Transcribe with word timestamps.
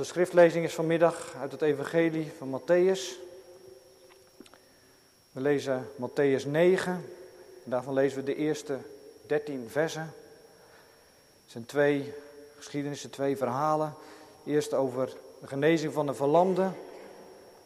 Onze 0.00 0.12
schriftlezing 0.12 0.64
is 0.64 0.74
vanmiddag 0.74 1.34
uit 1.40 1.52
het 1.52 1.62
Evangelie 1.62 2.32
van 2.38 2.60
Matthäus. 2.60 3.00
We 5.32 5.40
lezen 5.40 5.88
Matthäus 5.96 6.46
9. 6.46 6.92
En 7.64 7.70
daarvan 7.70 7.94
lezen 7.94 8.18
we 8.18 8.24
de 8.24 8.34
eerste 8.34 8.78
13 9.26 9.66
versen. 9.70 10.14
Het 11.42 11.52
zijn 11.52 11.66
twee 11.66 12.14
geschiedenissen, 12.56 13.10
twee 13.10 13.36
verhalen. 13.36 13.94
Eerst 14.44 14.74
over 14.74 15.12
de 15.40 15.46
genezing 15.46 15.92
van 15.92 16.06
de 16.06 16.14
verlamde. 16.14 16.62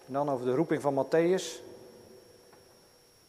En 0.06 0.12
dan 0.12 0.30
over 0.30 0.46
de 0.46 0.54
roeping 0.54 0.82
van 0.82 1.06
Matthäus. 1.06 1.62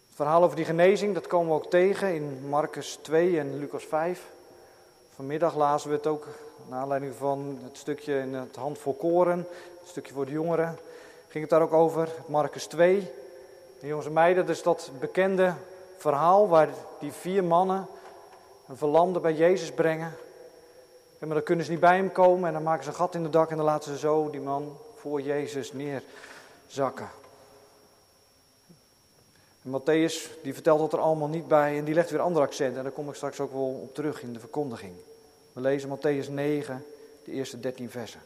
Het 0.06 0.16
verhaal 0.16 0.44
over 0.44 0.56
die 0.56 0.66
genezing, 0.66 1.14
dat 1.14 1.28
komen 1.28 1.48
we 1.48 1.64
ook 1.64 1.70
tegen 1.70 2.14
in 2.16 2.50
Marcus 2.50 3.00
2 3.02 3.40
en 3.40 3.60
Lucas 3.60 3.84
5. 3.84 4.34
Vanmiddag 5.16 5.56
lazen 5.56 5.90
we 5.90 5.96
het 5.96 6.08
ook 6.08 6.28
naar 6.70 6.80
aanleiding 6.80 7.16
van 7.16 7.60
het 7.64 7.78
stukje 7.78 8.20
in 8.20 8.34
het 8.34 8.56
hand 8.56 8.80
koren, 8.98 9.48
het 9.80 9.90
stukje 9.90 10.14
voor 10.14 10.26
de 10.26 10.32
jongeren. 10.32 10.78
Ging 11.28 11.44
het 11.44 11.50
daar 11.50 11.62
ook 11.62 11.74
over, 11.74 12.10
Marcus 12.26 12.66
2. 12.66 13.12
En 13.82 13.88
jongens 13.88 14.08
en 14.08 14.14
meiden, 14.14 14.48
is 14.48 14.64
dat 14.64 14.92
bekende 15.00 15.54
verhaal 15.98 16.48
waar 16.48 16.70
die 17.00 17.12
vier 17.12 17.44
mannen 17.44 17.88
een 18.68 18.78
verlamde 18.78 19.20
bij 19.20 19.34
Jezus 19.34 19.72
brengen. 19.72 20.14
En 21.20 21.28
maar 21.28 21.36
dan 21.36 21.46
kunnen 21.46 21.66
ze 21.66 21.72
niet 21.72 21.80
bij 21.80 21.96
hem 21.96 22.12
komen 22.12 22.48
en 22.48 22.54
dan 22.54 22.64
maken 22.64 22.84
ze 22.84 22.90
een 22.90 22.96
gat 22.96 23.16
in 23.16 23.24
de 23.24 23.30
dak 23.30 23.50
en 23.50 23.58
dan 23.58 23.66
laten 23.66 23.92
ze 23.92 23.98
zo 23.98 24.30
die 24.30 24.42
man 24.42 24.78
voor 24.96 25.22
Jezus 25.22 25.74
neerzakken. 25.74 27.10
Matthäus 29.66 30.30
die 30.44 30.54
vertelt 30.54 30.80
dat 30.80 30.94
er 30.94 31.00
allemaal 31.00 31.28
niet 31.28 31.48
bij 31.48 31.78
en 31.78 31.86
die 31.86 31.94
legt 31.94 32.10
weer 32.10 32.20
andere 32.20 32.46
accenten. 32.46 32.78
En 32.78 32.84
daar 32.84 32.92
kom 32.92 33.10
ik 33.10 33.16
straks 33.16 33.40
ook 33.40 33.52
wel 33.52 33.80
op 33.82 33.96
terug 33.96 34.22
in 34.22 34.34
de 34.34 34.40
verkondiging. 34.40 34.94
We 35.54 35.62
lezen 35.62 35.98
Matthäus 35.98 36.30
9, 36.30 36.86
de 37.24 37.32
eerste 37.32 37.60
13 37.60 37.90
versen. 37.90 38.20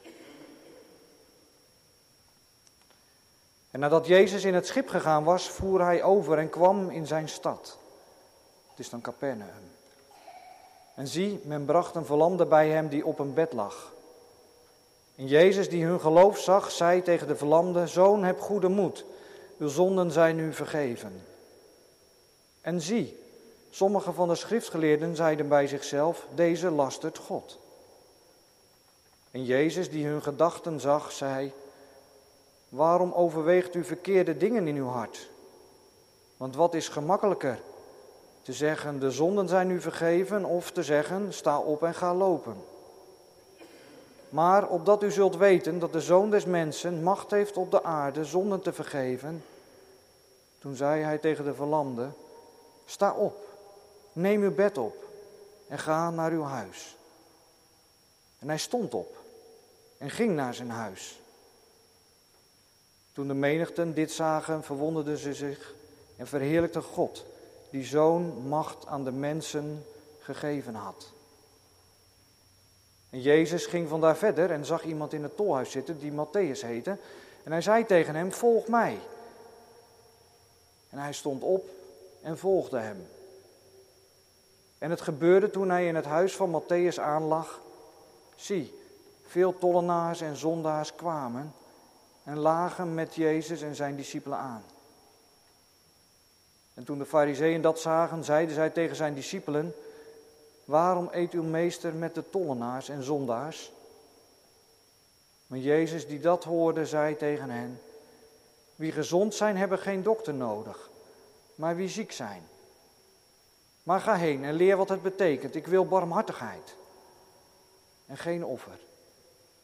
En 3.72 3.80
nadat 3.80 4.08
Jezus 4.08 4.44
in 4.44 4.54
het 4.54 4.68
schip 4.68 4.88
gegaan 4.88 5.24
was, 5.24 5.50
voer 5.50 5.82
hij 5.82 6.04
over 6.04 6.38
en 6.38 6.50
kwam 6.50 6.90
in 6.90 7.08
zijn 7.08 7.30
stad. 7.30 7.78
Het 8.70 8.80
is 8.80 8.90
dan 8.90 9.02
Capernaum. 9.02 9.72
En 10.96 11.08
zie, 11.08 11.40
men 11.44 11.66
bracht 11.66 11.96
een 11.96 12.06
verlamde 12.06 12.46
bij 12.46 12.70
hem 12.70 12.88
die 12.88 13.06
op 13.06 13.20
een 13.20 13.34
bed 13.34 13.54
lag. 13.54 13.94
En 15.16 15.28
Jezus, 15.28 15.70
die 15.70 15.86
hun 15.86 16.00
geloof 16.00 16.38
zag, 16.38 16.72
zei 16.72 17.02
tegen 17.02 17.28
de 17.28 17.36
verlamde: 17.36 17.88
Zoon, 17.88 18.24
heb 18.24 18.40
goede 18.40 18.70
moed, 18.70 19.06
uw 19.58 19.68
zonden 19.68 20.12
zijn 20.12 20.36
nu 20.36 20.54
vergeven. 20.54 21.29
En 22.70 22.82
zie, 22.82 23.18
sommige 23.70 24.14
van 24.14 24.28
de 24.28 24.36
schriftgeleerden 24.36 25.16
zeiden 25.16 25.48
bij 25.48 25.68
zichzelf: 25.68 26.28
Deze 26.36 26.70
lastert 26.70 27.18
God. 27.18 27.60
En 29.32 29.46
Jezus, 29.46 29.90
die 29.90 30.06
hun 30.06 30.22
gedachten 30.22 30.80
zag, 30.80 31.12
zei: 31.12 31.54
Waarom 32.70 33.12
overweegt 33.12 33.76
u 33.76 33.84
verkeerde 33.84 34.38
dingen 34.38 34.68
in 34.68 34.76
uw 34.76 34.88
hart? 34.88 35.30
Want 36.38 36.56
wat 36.56 36.74
is 36.74 36.88
gemakkelijker? 36.88 37.60
Te 38.42 38.54
zeggen, 38.54 39.00
de 39.00 39.12
zonden 39.12 39.48
zijn 39.48 39.68
nu 39.68 39.82
vergeven, 39.82 40.46
of 40.46 40.72
te 40.72 40.84
zeggen, 40.84 41.34
sta 41.34 41.60
op 41.60 41.84
en 41.84 41.94
ga 41.94 42.14
lopen. 42.14 42.56
Maar 44.30 44.68
opdat 44.68 45.04
u 45.04 45.12
zult 45.12 45.38
weten 45.38 45.80
dat 45.80 45.94
de 45.94 46.02
Zoon 46.02 46.30
des 46.30 46.46
Mensen 46.46 47.04
macht 47.04 47.32
heeft 47.32 47.58
op 47.58 47.72
de 47.72 47.84
aarde 47.84 48.26
zonden 48.26 48.62
te 48.62 48.74
vergeven, 48.74 49.44
toen 50.60 50.76
zei 50.76 51.04
hij 51.04 51.18
tegen 51.18 51.46
de 51.46 51.54
verlamde, 51.54 52.10
sta 52.90 53.14
op, 53.14 53.48
neem 54.14 54.42
uw 54.42 54.54
bed 54.54 54.78
op 54.78 55.06
en 55.68 55.80
ga 55.80 56.10
naar 56.10 56.32
uw 56.32 56.44
huis. 56.44 56.98
En 58.40 58.48
hij 58.48 58.58
stond 58.58 58.94
op 58.94 59.18
en 59.98 60.10
ging 60.10 60.36
naar 60.36 60.54
zijn 60.54 60.70
huis. 60.70 61.20
Toen 63.14 63.28
de 63.28 63.34
menigten 63.34 63.94
dit 63.94 64.12
zagen, 64.12 64.64
verwonderden 64.64 65.18
ze 65.18 65.34
zich 65.34 65.74
en 66.16 66.28
verheerlijkten 66.28 66.84
God, 66.84 67.26
die 67.70 67.86
zo'n 67.86 68.48
macht 68.48 68.86
aan 68.86 69.04
de 69.04 69.12
mensen 69.12 69.86
gegeven 70.20 70.76
had. 70.76 71.12
En 73.10 73.22
Jezus 73.22 73.66
ging 73.66 73.90
vandaar 73.90 74.18
verder 74.18 74.52
en 74.52 74.66
zag 74.66 74.84
iemand 74.84 75.14
in 75.14 75.24
het 75.24 75.36
tolhuis 75.36 75.72
zitten 75.72 76.00
die 76.00 76.12
Matthäus 76.12 76.62
heette. 76.62 76.98
En 77.44 77.52
hij 77.52 77.62
zei 77.62 77.86
tegen 77.86 78.16
hem, 78.16 78.32
volg 78.32 78.68
mij. 78.68 79.00
En 80.90 80.98
hij 80.98 81.14
stond 81.14 81.44
op 81.44 81.70
en 82.22 82.38
volgde 82.38 82.80
hem. 82.80 83.08
En 84.78 84.90
het 84.90 85.02
gebeurde 85.02 85.50
toen 85.50 85.70
hij 85.70 85.88
in 85.88 85.96
het 85.96 86.06
huis 86.06 86.36
van 86.36 86.62
Matthäus 86.62 87.00
aanlag. 87.00 87.62
Zie, 88.36 88.74
veel 89.26 89.58
tollenaars 89.58 90.22
en 90.22 90.36
zondaars 90.36 90.96
kwamen 90.96 91.54
en 92.24 92.38
lagen 92.38 92.94
met 92.94 93.16
Jezus 93.16 93.62
en 93.62 93.76
zijn 93.76 93.96
discipelen 93.96 94.38
aan. 94.38 94.64
En 96.74 96.84
toen 96.84 96.98
de 96.98 97.06
fariseeën 97.06 97.62
dat 97.62 97.80
zagen, 97.80 98.24
zeiden 98.24 98.56
zij 98.56 98.70
tegen 98.70 98.96
zijn 98.96 99.14
discipelen, 99.14 99.74
waarom 100.66 101.08
eet 101.12 101.34
uw 101.34 101.44
meester 101.44 101.94
met 101.94 102.16
de 102.16 102.30
tollenaars 102.30 102.90
en 102.90 103.04
zondaars? 103.04 103.72
Maar 105.48 105.60
Jezus 105.60 106.08
die 106.08 106.20
dat 106.20 106.44
hoorde, 106.44 106.86
zei 106.86 107.16
tegen 107.16 107.50
hen, 107.50 107.82
wie 108.76 108.92
gezond 108.92 109.34
zijn 109.34 109.58
hebben 109.58 109.80
geen 109.80 110.04
dokter 110.04 110.34
nodig, 110.34 110.89
maar 111.60 111.76
wie 111.76 111.90
ziek 111.90 112.12
zijn. 112.12 112.48
Maar 113.84 114.00
ga 114.00 114.16
heen 114.16 114.44
en 114.44 114.54
leer 114.54 114.78
wat 114.78 114.90
het 114.90 115.02
betekent, 115.02 115.56
ik 115.56 115.68
wil 115.68 115.86
barmhartigheid 115.86 116.76
en 118.06 118.18
geen 118.18 118.46
offer. 118.46 118.80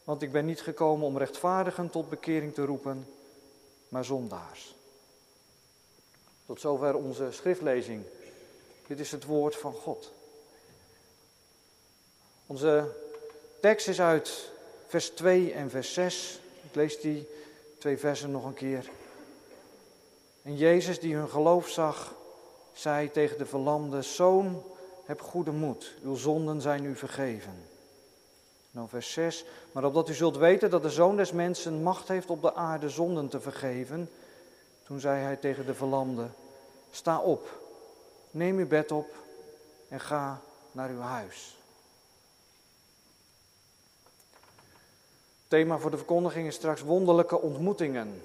Want 0.04 0.22
ik 0.22 0.32
ben 0.32 0.44
niet 0.44 0.60
gekomen 0.60 1.06
om 1.06 1.18
rechtvaardigen 1.18 1.90
tot 1.90 2.08
bekering 2.08 2.54
te 2.54 2.64
roepen, 2.64 3.06
maar 3.88 4.04
zondaars. 4.04 4.74
Tot 6.46 6.60
zover 6.60 6.94
onze 6.94 7.28
schriftlezing. 7.30 8.02
Dit 8.86 9.00
is 9.00 9.10
het 9.10 9.24
woord 9.24 9.56
van 9.56 9.72
God. 9.72 10.12
Onze 12.46 12.94
tekst 13.60 13.88
is 13.88 14.00
uit 14.00 14.50
vers 14.86 15.08
2 15.08 15.52
en 15.52 15.70
vers 15.70 15.92
6. 15.92 16.40
Ik 16.62 16.74
lees 16.74 17.00
die 17.00 17.28
twee 17.78 17.98
versen 17.98 18.30
nog 18.30 18.44
een 18.44 18.54
keer. 18.54 18.90
En 20.46 20.56
Jezus, 20.56 21.00
die 21.00 21.14
hun 21.14 21.28
geloof 21.28 21.68
zag, 21.68 22.14
zei 22.72 23.10
tegen 23.10 23.38
de 23.38 23.46
verlamde: 23.46 24.02
Zoon, 24.02 24.62
heb 25.04 25.20
goede 25.20 25.50
moed, 25.50 25.94
uw 26.02 26.14
zonden 26.14 26.60
zijn 26.60 26.84
u 26.84 26.96
vergeven. 26.96 27.68
Nou, 28.70 28.88
vers 28.88 29.12
6. 29.12 29.44
Maar 29.72 29.84
opdat 29.84 30.08
u 30.08 30.14
zult 30.14 30.36
weten 30.36 30.70
dat 30.70 30.82
de 30.82 30.90
Zoon 30.90 31.16
des 31.16 31.32
Mensen 31.32 31.82
macht 31.82 32.08
heeft 32.08 32.30
op 32.30 32.42
de 32.42 32.54
aarde 32.54 32.88
zonden 32.88 33.28
te 33.28 33.40
vergeven. 33.40 34.10
Toen 34.82 35.00
zei 35.00 35.22
hij 35.22 35.36
tegen 35.36 35.66
de 35.66 35.74
verlamde: 35.74 36.26
Sta 36.90 37.20
op, 37.20 37.60
neem 38.30 38.58
uw 38.58 38.66
bed 38.66 38.92
op 38.92 39.08
en 39.88 40.00
ga 40.00 40.40
naar 40.72 40.90
uw 40.90 41.00
huis. 41.00 41.56
Thema 45.48 45.78
voor 45.78 45.90
de 45.90 45.96
verkondiging 45.96 46.46
is 46.46 46.54
straks 46.54 46.80
wonderlijke 46.80 47.40
ontmoetingen. 47.40 48.22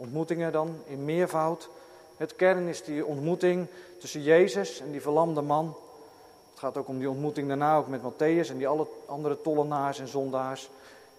Ontmoetingen 0.00 0.52
dan 0.52 0.76
in 0.86 1.04
meervoud. 1.04 1.68
Het 2.16 2.36
kern 2.36 2.68
is 2.68 2.82
die 2.82 3.06
ontmoeting 3.06 3.66
tussen 3.98 4.22
Jezus 4.22 4.80
en 4.80 4.90
die 4.90 5.00
verlamde 5.00 5.40
man. 5.40 5.76
Het 6.50 6.58
gaat 6.58 6.76
ook 6.76 6.88
om 6.88 6.98
die 6.98 7.10
ontmoeting 7.10 7.48
daarna 7.48 7.76
ook 7.76 7.88
met 7.88 8.00
Matthäus 8.00 8.50
en 8.50 8.56
die 8.56 8.68
alle 8.68 8.86
andere 9.06 9.40
tollenaars 9.40 9.98
en 9.98 10.08
zondaars. 10.08 10.70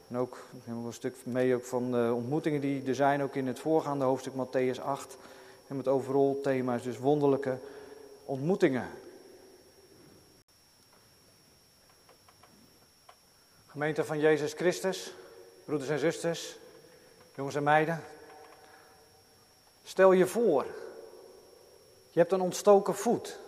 En 0.07 0.18
ook 0.18 0.38
neem 0.63 0.86
een 0.86 0.94
stuk 0.94 1.16
mee 1.24 1.56
ook 1.56 1.63
van 1.63 1.92
de 1.92 2.12
ontmoetingen 2.16 2.62
die 2.62 2.83
er 2.86 2.95
zijn 2.95 3.24
ook 3.24 3.36
in 3.36 3.48
het 3.48 3.60
voorgaande 3.60 4.06
hoofdstuk 4.06 4.33
Matthäus 4.33 4.81
8. 4.83 5.18
En 5.68 5.78
het 5.78 5.88
overal 5.88 6.39
thema 6.44 6.75
is 6.75 6.83
dus 6.83 6.98
wonderlijke 6.98 7.57
ontmoetingen. 8.25 8.88
Gemeente 13.68 14.06
van 14.06 14.19
Jezus 14.19 14.54
Christus, 14.54 15.13
broeders 15.66 15.89
en 15.89 16.00
zusters, 16.00 16.57
jongens 17.36 17.56
en 17.56 17.63
meiden. 17.63 18.04
Stel 19.92 20.12
je 20.12 20.28
voor, 20.28 20.66
je 22.12 22.20
hebt 22.20 22.32
een 22.32 22.42
ontstoken 22.42 22.96
voet. 22.96 23.40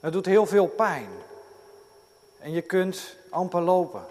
Het 0.00 0.12
doet 0.12 0.26
heel 0.26 0.46
veel 0.46 0.66
pijn. 0.66 1.08
En 2.38 2.52
je 2.52 2.62
kunt 2.62 3.16
amper 3.30 3.60
lopen. 3.60 4.06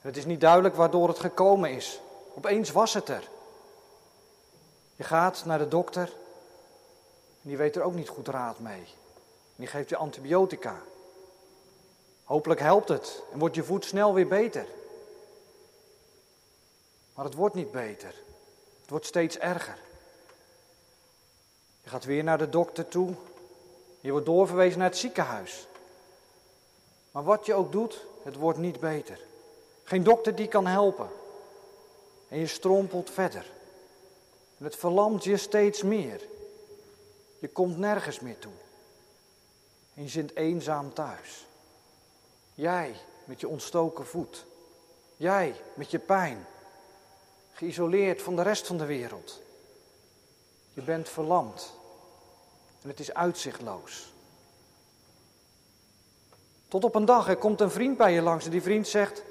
Het 0.00 0.16
is 0.16 0.24
niet 0.24 0.40
duidelijk 0.40 0.74
waardoor 0.74 1.08
het 1.08 1.18
gekomen 1.18 1.70
is. 1.70 2.00
Opeens 2.34 2.70
was 2.70 2.94
het 2.94 3.08
er. 3.08 3.28
Je 4.96 5.04
gaat 5.04 5.44
naar 5.44 5.58
de 5.58 5.68
dokter 5.68 6.12
en 7.42 7.48
die 7.48 7.56
weet 7.56 7.76
er 7.76 7.82
ook 7.82 7.94
niet 7.94 8.08
goed 8.08 8.28
raad 8.28 8.58
mee. 8.58 8.86
Die 9.56 9.66
geeft 9.66 9.88
je 9.88 9.96
antibiotica. 9.96 10.82
Hopelijk 12.24 12.60
helpt 12.60 12.88
het 12.88 13.22
en 13.32 13.38
wordt 13.38 13.54
je 13.54 13.64
voet 13.64 13.84
snel 13.84 14.14
weer 14.14 14.28
beter. 14.28 14.66
Maar 17.14 17.24
het 17.24 17.34
wordt 17.34 17.54
niet 17.54 17.70
beter. 17.70 18.14
Het 18.80 18.90
wordt 18.90 19.06
steeds 19.06 19.38
erger. 19.38 19.84
Je 21.86 21.92
gaat 21.92 22.04
weer 22.04 22.24
naar 22.24 22.38
de 22.38 22.48
dokter 22.48 22.88
toe. 22.88 23.14
Je 24.00 24.10
wordt 24.10 24.26
doorverwezen 24.26 24.78
naar 24.78 24.88
het 24.88 24.98
ziekenhuis. 24.98 25.66
Maar 27.10 27.24
wat 27.24 27.46
je 27.46 27.54
ook 27.54 27.72
doet, 27.72 28.06
het 28.22 28.36
wordt 28.36 28.58
niet 28.58 28.80
beter. 28.80 29.20
Geen 29.84 30.02
dokter 30.02 30.34
die 30.34 30.48
kan 30.48 30.66
helpen. 30.66 31.08
En 32.28 32.38
je 32.38 32.46
strompelt 32.46 33.10
verder. 33.10 33.52
En 34.58 34.64
het 34.64 34.76
verlamt 34.76 35.24
je 35.24 35.36
steeds 35.36 35.82
meer. 35.82 36.20
Je 37.38 37.48
komt 37.48 37.78
nergens 37.78 38.20
meer 38.20 38.38
toe. 38.38 38.52
En 39.94 40.02
je 40.02 40.08
zit 40.08 40.36
eenzaam 40.36 40.94
thuis. 40.94 41.46
Jij 42.54 42.94
met 43.24 43.40
je 43.40 43.48
ontstoken 43.48 44.06
voet. 44.06 44.46
Jij 45.16 45.54
met 45.74 45.90
je 45.90 45.98
pijn. 45.98 46.46
Geïsoleerd 47.52 48.22
van 48.22 48.36
de 48.36 48.42
rest 48.42 48.66
van 48.66 48.78
de 48.78 48.86
wereld. 48.86 49.44
Je 50.72 50.82
bent 50.82 51.08
verlamd. 51.08 51.75
En 52.86 52.92
het 52.92 53.00
is 53.00 53.14
uitzichtloos. 53.14 54.12
Tot 56.68 56.84
op 56.84 56.94
een 56.94 57.04
dag, 57.04 57.38
komt 57.38 57.60
een 57.60 57.70
vriend 57.70 57.96
bij 57.96 58.12
je 58.12 58.22
langs 58.22 58.44
en 58.44 58.50
die 58.50 58.62
vriend 58.62 58.88
zegt, 58.88 59.22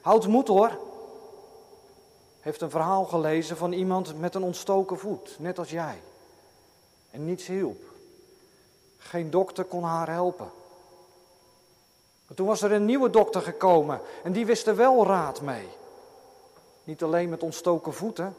houd 0.00 0.26
moed 0.26 0.48
hoor. 0.48 0.78
Heeft 2.40 2.60
een 2.60 2.70
verhaal 2.70 3.04
gelezen 3.04 3.56
van 3.56 3.72
iemand 3.72 4.18
met 4.18 4.34
een 4.34 4.42
ontstoken 4.42 4.98
voet, 4.98 5.36
net 5.38 5.58
als 5.58 5.70
jij. 5.70 6.02
En 7.10 7.24
niets 7.24 7.46
hielp. 7.46 7.82
Geen 8.98 9.30
dokter 9.30 9.64
kon 9.64 9.82
haar 9.82 10.10
helpen. 10.10 10.50
Maar 12.26 12.36
toen 12.36 12.46
was 12.46 12.62
er 12.62 12.72
een 12.72 12.84
nieuwe 12.84 13.10
dokter 13.10 13.42
gekomen 13.42 14.00
en 14.22 14.32
die 14.32 14.46
wist 14.46 14.66
er 14.66 14.76
wel 14.76 15.06
raad 15.06 15.40
mee. 15.40 15.68
Niet 16.84 17.02
alleen 17.02 17.28
met 17.28 17.42
ontstoken 17.42 17.94
voeten, 17.94 18.36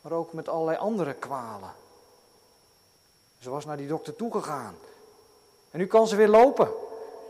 maar 0.00 0.12
ook 0.12 0.32
met 0.32 0.48
allerlei 0.48 0.78
andere 0.78 1.14
kwalen. 1.14 1.86
Ze 3.38 3.50
was 3.50 3.64
naar 3.64 3.76
die 3.76 3.88
dokter 3.88 4.16
toegegaan. 4.16 4.74
En 5.70 5.78
nu 5.78 5.86
kan 5.86 6.08
ze 6.08 6.16
weer 6.16 6.28
lopen. 6.28 6.68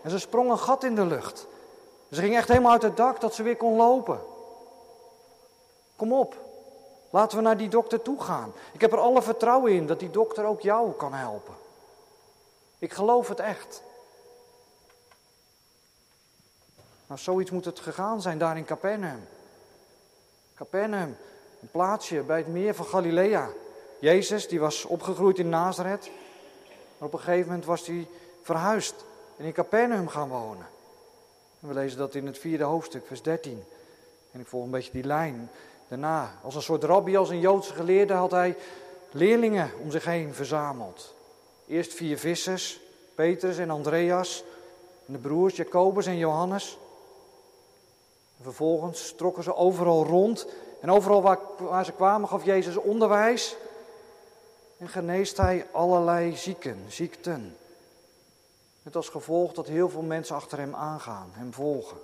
En 0.02 0.10
ze 0.10 0.18
sprong 0.18 0.50
een 0.50 0.58
gat 0.58 0.84
in 0.84 0.94
de 0.94 1.06
lucht. 1.06 1.46
Ze 2.10 2.20
ging 2.20 2.36
echt 2.36 2.48
helemaal 2.48 2.72
uit 2.72 2.82
het 2.82 2.96
dak 2.96 3.20
dat 3.20 3.34
ze 3.34 3.42
weer 3.42 3.56
kon 3.56 3.76
lopen. 3.76 4.20
Kom 5.96 6.12
op, 6.12 6.36
laten 7.10 7.38
we 7.38 7.44
naar 7.44 7.56
die 7.56 7.68
dokter 7.68 8.02
toe 8.02 8.20
gaan. 8.20 8.52
Ik 8.72 8.80
heb 8.80 8.92
er 8.92 8.98
alle 8.98 9.22
vertrouwen 9.22 9.72
in 9.72 9.86
dat 9.86 9.98
die 9.98 10.10
dokter 10.10 10.44
ook 10.44 10.60
jou 10.60 10.92
kan 10.92 11.12
helpen. 11.12 11.54
Ik 12.78 12.92
geloof 12.92 13.28
het 13.28 13.40
echt. 13.40 13.82
Nou, 17.06 17.20
zoiets 17.20 17.50
moet 17.50 17.64
het 17.64 17.80
gegaan 17.80 18.20
zijn 18.22 18.38
daar 18.38 18.56
in 18.56 18.64
Capernaum. 18.64 19.28
Capernaum, 20.54 21.16
een 21.60 21.70
plaatsje 21.70 22.22
bij 22.22 22.38
het 22.38 22.46
meer 22.46 22.74
van 22.74 22.86
Galilea. 22.86 23.48
Jezus, 23.98 24.48
die 24.48 24.60
was 24.60 24.84
opgegroeid 24.84 25.38
in 25.38 25.48
Nazareth. 25.48 26.10
Maar 26.98 27.08
op 27.08 27.12
een 27.12 27.20
gegeven 27.20 27.46
moment 27.46 27.64
was 27.64 27.86
hij 27.86 28.06
verhuisd 28.42 28.94
en 29.36 29.44
in 29.44 29.52
Capernaum 29.52 30.08
gaan 30.08 30.28
wonen. 30.28 30.66
En 31.60 31.68
we 31.68 31.74
lezen 31.74 31.98
dat 31.98 32.14
in 32.14 32.26
het 32.26 32.38
vierde 32.38 32.64
hoofdstuk, 32.64 33.06
vers 33.06 33.22
13. 33.22 33.64
En 34.32 34.40
ik 34.40 34.46
volg 34.46 34.64
een 34.64 34.70
beetje 34.70 34.92
die 34.92 35.04
lijn. 35.04 35.50
Daarna, 35.88 36.38
als 36.42 36.54
een 36.54 36.62
soort 36.62 36.84
rabbi, 36.84 37.16
als 37.16 37.28
een 37.28 37.40
Joodse 37.40 37.72
geleerde, 37.72 38.12
had 38.12 38.30
hij 38.30 38.56
leerlingen 39.10 39.70
om 39.82 39.90
zich 39.90 40.04
heen 40.04 40.34
verzameld. 40.34 41.14
Eerst 41.66 41.92
vier 41.92 42.18
vissers, 42.18 42.80
Petrus 43.14 43.58
en 43.58 43.70
Andreas, 43.70 44.44
en 45.06 45.12
de 45.12 45.18
broers 45.18 45.56
Jacobus 45.56 46.06
en 46.06 46.16
Johannes. 46.16 46.78
En 48.36 48.44
vervolgens 48.44 49.14
trokken 49.16 49.42
ze 49.42 49.56
overal 49.56 50.04
rond 50.04 50.46
en 50.80 50.90
overal 50.90 51.22
waar, 51.22 51.38
waar 51.58 51.84
ze 51.84 51.92
kwamen 51.92 52.28
gaf 52.28 52.44
Jezus 52.44 52.76
onderwijs 52.76 53.56
en 54.78 54.88
geneest 54.88 55.36
hij 55.36 55.66
allerlei 55.72 56.36
zieken, 56.36 56.84
ziekten. 56.88 57.56
Met 58.82 58.96
als 58.96 59.08
gevolg 59.08 59.52
dat 59.52 59.66
heel 59.66 59.88
veel 59.88 60.02
mensen 60.02 60.36
achter 60.36 60.58
hem 60.58 60.74
aangaan, 60.74 61.30
hem 61.32 61.52
volgen. 61.52 61.98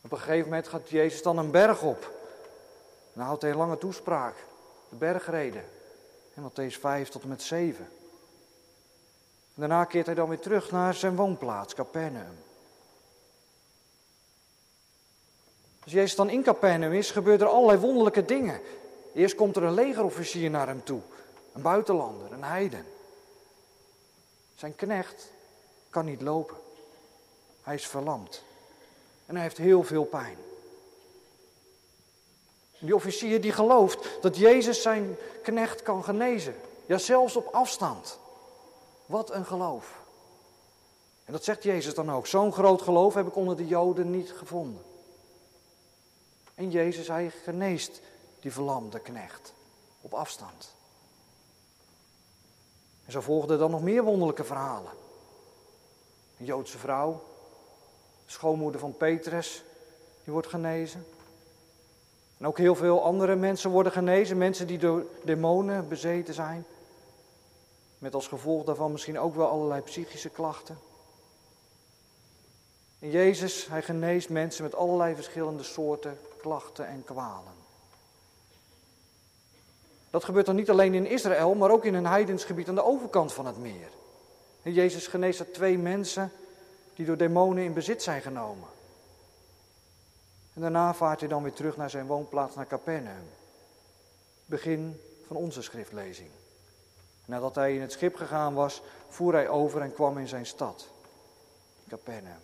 Op 0.00 0.12
een 0.12 0.18
gegeven 0.18 0.48
moment 0.48 0.68
gaat 0.68 0.88
Jezus 0.88 1.22
dan 1.22 1.38
een 1.38 1.50
berg 1.50 1.82
op. 1.82 2.12
En 3.14 3.20
houdt 3.20 3.42
hij 3.42 3.50
een 3.50 3.56
lange 3.56 3.78
toespraak, 3.78 4.34
de 4.88 4.96
bergreden. 4.96 5.64
In 6.34 6.42
Matthäus 6.42 6.80
5 6.80 7.08
tot 7.08 7.22
en 7.22 7.28
met 7.28 7.42
7. 7.42 7.84
En 9.54 9.68
daarna 9.68 9.84
keert 9.84 10.06
hij 10.06 10.14
dan 10.14 10.28
weer 10.28 10.38
terug 10.38 10.70
naar 10.70 10.94
zijn 10.94 11.16
woonplaats, 11.16 11.74
Capernaum. 11.74 12.38
Als 15.82 15.92
Jezus 15.92 16.16
dan 16.16 16.30
in 16.30 16.42
Capernaum 16.42 16.92
is, 16.92 17.10
gebeuren 17.10 17.46
er 17.46 17.52
allerlei 17.52 17.78
wonderlijke 17.78 18.24
dingen. 18.24 18.60
Eerst 19.14 19.34
komt 19.34 19.56
er 19.56 19.62
een 19.62 19.74
legerofficier 19.74 20.50
naar 20.50 20.66
hem 20.66 20.84
toe, 20.84 21.00
een 21.52 21.62
buitenlander, 21.62 22.32
een 22.32 22.44
heiden. 22.44 22.86
Zijn 24.54 24.74
knecht 24.74 25.30
kan 25.90 26.04
niet 26.04 26.22
lopen. 26.22 26.56
Hij 27.62 27.74
is 27.74 27.86
verlamd. 27.86 28.42
En 29.26 29.34
hij 29.34 29.42
heeft 29.42 29.56
heel 29.56 29.82
veel 29.82 30.04
pijn. 30.04 30.36
Die 32.78 32.94
officier 32.94 33.40
die 33.40 33.52
gelooft 33.52 34.08
dat 34.20 34.36
Jezus 34.36 34.82
zijn 34.82 35.16
knecht 35.42 35.82
kan 35.82 36.04
genezen. 36.04 36.54
Ja, 36.86 36.98
zelfs 36.98 37.36
op 37.36 37.46
afstand. 37.46 38.18
Wat 39.06 39.30
een 39.30 39.46
geloof. 39.46 39.98
En 41.24 41.32
dat 41.32 41.44
zegt 41.44 41.62
Jezus 41.62 41.94
dan 41.94 42.12
ook. 42.12 42.26
Zo'n 42.26 42.52
groot 42.52 42.82
geloof 42.82 43.14
heb 43.14 43.26
ik 43.26 43.36
onder 43.36 43.56
de 43.56 43.66
Joden 43.66 44.10
niet 44.10 44.32
gevonden. 44.32 44.82
En 46.54 46.70
Jezus, 46.70 47.08
hij 47.08 47.30
geneest 47.44 48.00
die 48.40 48.52
verlamde 48.52 48.98
knecht 48.98 49.52
op 50.00 50.14
afstand. 50.14 50.74
En 53.04 53.12
zo 53.12 53.20
volgden 53.20 53.58
dan 53.58 53.70
nog 53.70 53.82
meer 53.82 54.02
wonderlijke 54.02 54.44
verhalen. 54.44 54.92
Een 56.38 56.44
Joodse 56.44 56.78
vrouw, 56.78 57.22
schoonmoeder 58.26 58.80
van 58.80 58.96
Petrus, 58.96 59.62
die 60.24 60.32
wordt 60.32 60.48
genezen. 60.48 61.06
En 62.38 62.46
ook 62.46 62.58
heel 62.58 62.74
veel 62.74 63.04
andere 63.04 63.36
mensen 63.36 63.70
worden 63.70 63.92
genezen, 63.92 64.38
mensen 64.38 64.66
die 64.66 64.78
door 64.78 65.06
demonen 65.24 65.88
bezeten 65.88 66.34
zijn. 66.34 66.66
Met 67.98 68.14
als 68.14 68.28
gevolg 68.28 68.64
daarvan 68.64 68.92
misschien 68.92 69.18
ook 69.18 69.34
wel 69.34 69.48
allerlei 69.48 69.80
psychische 69.80 70.28
klachten. 70.28 70.78
En 72.98 73.10
Jezus, 73.10 73.66
hij 73.66 73.82
geneest 73.82 74.28
mensen 74.28 74.62
met 74.62 74.74
allerlei 74.74 75.14
verschillende 75.14 75.62
soorten 75.62 76.18
klachten 76.40 76.86
en 76.86 77.04
kwalen. 77.04 77.57
Dat 80.10 80.24
gebeurt 80.24 80.46
dan 80.46 80.56
niet 80.56 80.70
alleen 80.70 80.94
in 80.94 81.06
Israël, 81.06 81.54
maar 81.54 81.70
ook 81.70 81.84
in 81.84 81.94
een 81.94 82.06
heidensgebied 82.06 82.68
aan 82.68 82.74
de 82.74 82.84
overkant 82.84 83.32
van 83.32 83.46
het 83.46 83.58
meer. 83.58 83.88
En 84.62 84.72
Jezus 84.72 85.06
geneest 85.06 85.40
er 85.40 85.52
twee 85.52 85.78
mensen 85.78 86.32
die 86.94 87.06
door 87.06 87.16
demonen 87.16 87.64
in 87.64 87.72
bezit 87.72 88.02
zijn 88.02 88.22
genomen. 88.22 88.68
En 90.54 90.60
daarna 90.60 90.94
vaart 90.94 91.20
hij 91.20 91.28
dan 91.28 91.42
weer 91.42 91.52
terug 91.52 91.76
naar 91.76 91.90
zijn 91.90 92.06
woonplaats 92.06 92.54
naar 92.54 92.66
Capernaum. 92.66 93.28
Begin 94.46 95.00
van 95.26 95.36
onze 95.36 95.62
schriftlezing. 95.62 96.30
Nadat 97.24 97.54
hij 97.54 97.74
in 97.74 97.80
het 97.80 97.92
schip 97.92 98.16
gegaan 98.16 98.54
was, 98.54 98.82
voer 99.08 99.32
hij 99.32 99.48
over 99.48 99.80
en 99.80 99.92
kwam 99.92 100.18
in 100.18 100.28
zijn 100.28 100.46
stad, 100.46 100.88
Capernaum. 101.88 102.40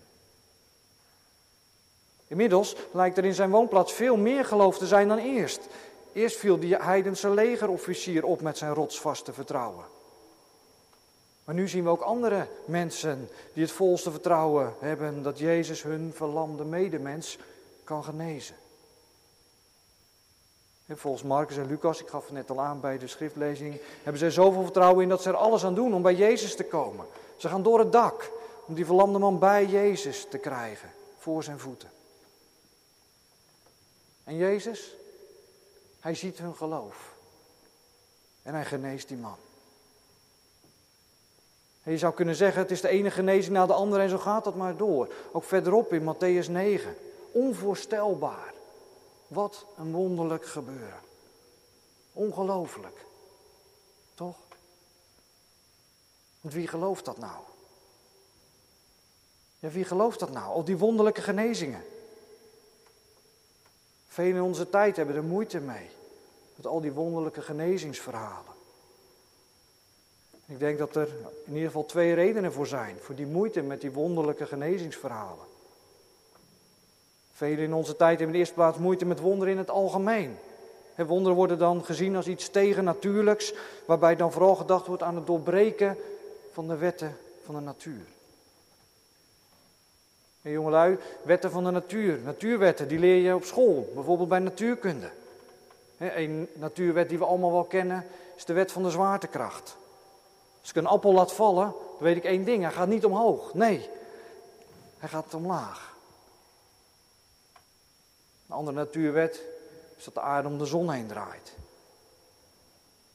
Inmiddels 2.26 2.76
lijkt 2.92 3.16
er 3.18 3.24
in 3.24 3.34
zijn 3.34 3.50
woonplaats 3.50 3.92
veel 3.92 4.16
meer 4.16 4.44
geloof 4.44 4.78
te 4.78 4.86
zijn 4.86 5.08
dan 5.08 5.18
eerst. 5.18 5.60
Eerst 6.14 6.36
viel 6.36 6.58
die 6.58 6.76
heidense 6.76 7.30
legerofficier 7.30 8.24
op 8.24 8.40
met 8.40 8.58
zijn 8.58 8.74
rotsvaste 8.74 9.32
vertrouwen. 9.32 9.84
Maar 11.44 11.54
nu 11.54 11.68
zien 11.68 11.84
we 11.84 11.90
ook 11.90 12.00
andere 12.00 12.48
mensen 12.64 13.28
die 13.52 13.62
het 13.62 13.72
volste 13.72 14.10
vertrouwen 14.10 14.74
hebben 14.78 15.22
dat 15.22 15.38
Jezus 15.38 15.82
hun 15.82 16.12
verlamde 16.14 16.64
medemens 16.64 17.38
kan 17.84 18.04
genezen. 18.04 18.56
En 20.86 20.98
volgens 20.98 21.22
Marcus 21.22 21.56
en 21.56 21.66
Lucas, 21.66 22.00
ik 22.00 22.08
gaf 22.08 22.24
het 22.24 22.32
net 22.32 22.50
al 22.50 22.60
aan 22.60 22.80
bij 22.80 22.98
de 22.98 23.06
schriftlezing, 23.06 23.80
hebben 24.02 24.18
zij 24.18 24.30
zoveel 24.30 24.62
vertrouwen 24.62 25.02
in 25.02 25.08
dat 25.08 25.22
ze 25.22 25.28
er 25.28 25.36
alles 25.36 25.64
aan 25.64 25.74
doen 25.74 25.94
om 25.94 26.02
bij 26.02 26.14
Jezus 26.14 26.56
te 26.56 26.64
komen. 26.64 27.06
Ze 27.36 27.48
gaan 27.48 27.62
door 27.62 27.78
het 27.78 27.92
dak 27.92 28.30
om 28.66 28.74
die 28.74 28.86
verlamde 28.86 29.18
man 29.18 29.38
bij 29.38 29.66
Jezus 29.66 30.26
te 30.30 30.38
krijgen, 30.38 30.90
voor 31.18 31.42
zijn 31.42 31.58
voeten. 31.58 31.90
En 34.24 34.36
Jezus, 34.36 34.94
hij 36.04 36.14
ziet 36.14 36.38
hun 36.38 36.56
geloof. 36.56 37.14
En 38.42 38.54
hij 38.54 38.64
geneest 38.64 39.08
die 39.08 39.16
man. 39.16 39.36
En 41.82 41.92
je 41.92 41.98
zou 41.98 42.14
kunnen 42.14 42.34
zeggen, 42.34 42.62
het 42.62 42.70
is 42.70 42.80
de 42.80 42.88
ene 42.88 43.10
genezing 43.10 43.54
na 43.54 43.66
de 43.66 43.72
andere 43.72 44.02
en 44.02 44.08
zo 44.08 44.18
gaat 44.18 44.44
dat 44.44 44.54
maar 44.54 44.76
door. 44.76 45.12
Ook 45.32 45.44
verderop 45.44 45.92
in 45.92 46.14
Matthäus 46.14 46.50
9. 46.50 46.96
Onvoorstelbaar. 47.32 48.54
Wat 49.26 49.66
een 49.76 49.92
wonderlijk 49.92 50.46
gebeuren. 50.46 51.00
Ongelooflijk. 52.12 53.04
Toch? 54.14 54.36
Want 56.40 56.54
wie 56.54 56.68
gelooft 56.68 57.04
dat 57.04 57.18
nou? 57.18 57.42
Ja, 59.58 59.68
wie 59.68 59.84
gelooft 59.84 60.18
dat 60.20 60.30
nou? 60.30 60.52
Al 60.52 60.64
die 60.64 60.78
wonderlijke 60.78 61.22
genezingen. 61.22 61.84
Velen 64.14 64.34
in 64.34 64.42
onze 64.42 64.70
tijd 64.70 64.96
hebben 64.96 65.16
er 65.16 65.24
moeite 65.24 65.60
mee. 65.60 65.88
Met 66.56 66.66
al 66.66 66.80
die 66.80 66.92
wonderlijke 66.92 67.42
genezingsverhalen. 67.42 68.52
Ik 70.46 70.58
denk 70.58 70.78
dat 70.78 70.96
er 70.96 71.08
in 71.44 71.52
ieder 71.52 71.66
geval 71.66 71.84
twee 71.84 72.14
redenen 72.14 72.52
voor 72.52 72.66
zijn. 72.66 72.96
Voor 73.00 73.14
die 73.14 73.26
moeite 73.26 73.62
met 73.62 73.80
die 73.80 73.92
wonderlijke 73.92 74.46
genezingsverhalen. 74.46 75.44
Velen 77.32 77.64
in 77.64 77.74
onze 77.74 77.96
tijd 77.96 78.18
hebben 78.18 78.26
in 78.26 78.32
de 78.32 78.38
eerste 78.38 78.54
plaats 78.54 78.78
moeite 78.78 79.04
met 79.04 79.20
wonderen 79.20 79.52
in 79.52 79.58
het 79.58 79.70
algemeen. 79.70 80.36
wonderen 80.96 81.36
worden 81.36 81.58
dan 81.58 81.84
gezien 81.84 82.16
als 82.16 82.26
iets 82.26 82.48
tegennatuurlijks, 82.48 83.54
waarbij 83.86 84.16
dan 84.16 84.32
vooral 84.32 84.54
gedacht 84.54 84.86
wordt 84.86 85.02
aan 85.02 85.16
het 85.16 85.26
doorbreken 85.26 85.96
van 86.52 86.68
de 86.68 86.76
wetten 86.76 87.16
van 87.44 87.54
de 87.54 87.60
natuur. 87.60 88.13
En 90.44 90.50
jongelui, 90.50 90.98
wetten 91.22 91.50
van 91.50 91.64
de 91.64 91.70
natuur, 91.70 92.20
natuurwetten, 92.20 92.88
die 92.88 92.98
leer 92.98 93.16
je 93.16 93.34
op 93.34 93.44
school, 93.44 93.90
bijvoorbeeld 93.94 94.28
bij 94.28 94.38
natuurkunde. 94.38 95.10
Een 95.98 96.48
natuurwet 96.52 97.08
die 97.08 97.18
we 97.18 97.24
allemaal 97.24 97.52
wel 97.52 97.64
kennen, 97.64 98.06
is 98.36 98.44
de 98.44 98.52
wet 98.52 98.72
van 98.72 98.82
de 98.82 98.90
zwaartekracht. 98.90 99.76
Als 100.60 100.70
ik 100.70 100.76
een 100.76 100.86
appel 100.86 101.12
laat 101.12 101.32
vallen, 101.32 101.64
dan 101.64 101.98
weet 101.98 102.16
ik 102.16 102.24
één 102.24 102.44
ding, 102.44 102.62
hij 102.62 102.72
gaat 102.72 102.88
niet 102.88 103.04
omhoog. 103.04 103.54
Nee, 103.54 103.88
hij 104.98 105.08
gaat 105.08 105.34
omlaag. 105.34 105.96
Een 108.48 108.56
andere 108.56 108.76
natuurwet 108.76 109.42
is 109.96 110.04
dat 110.04 110.14
de 110.14 110.20
aarde 110.20 110.48
om 110.48 110.58
de 110.58 110.66
zon 110.66 110.90
heen 110.90 111.06
draait. 111.06 111.52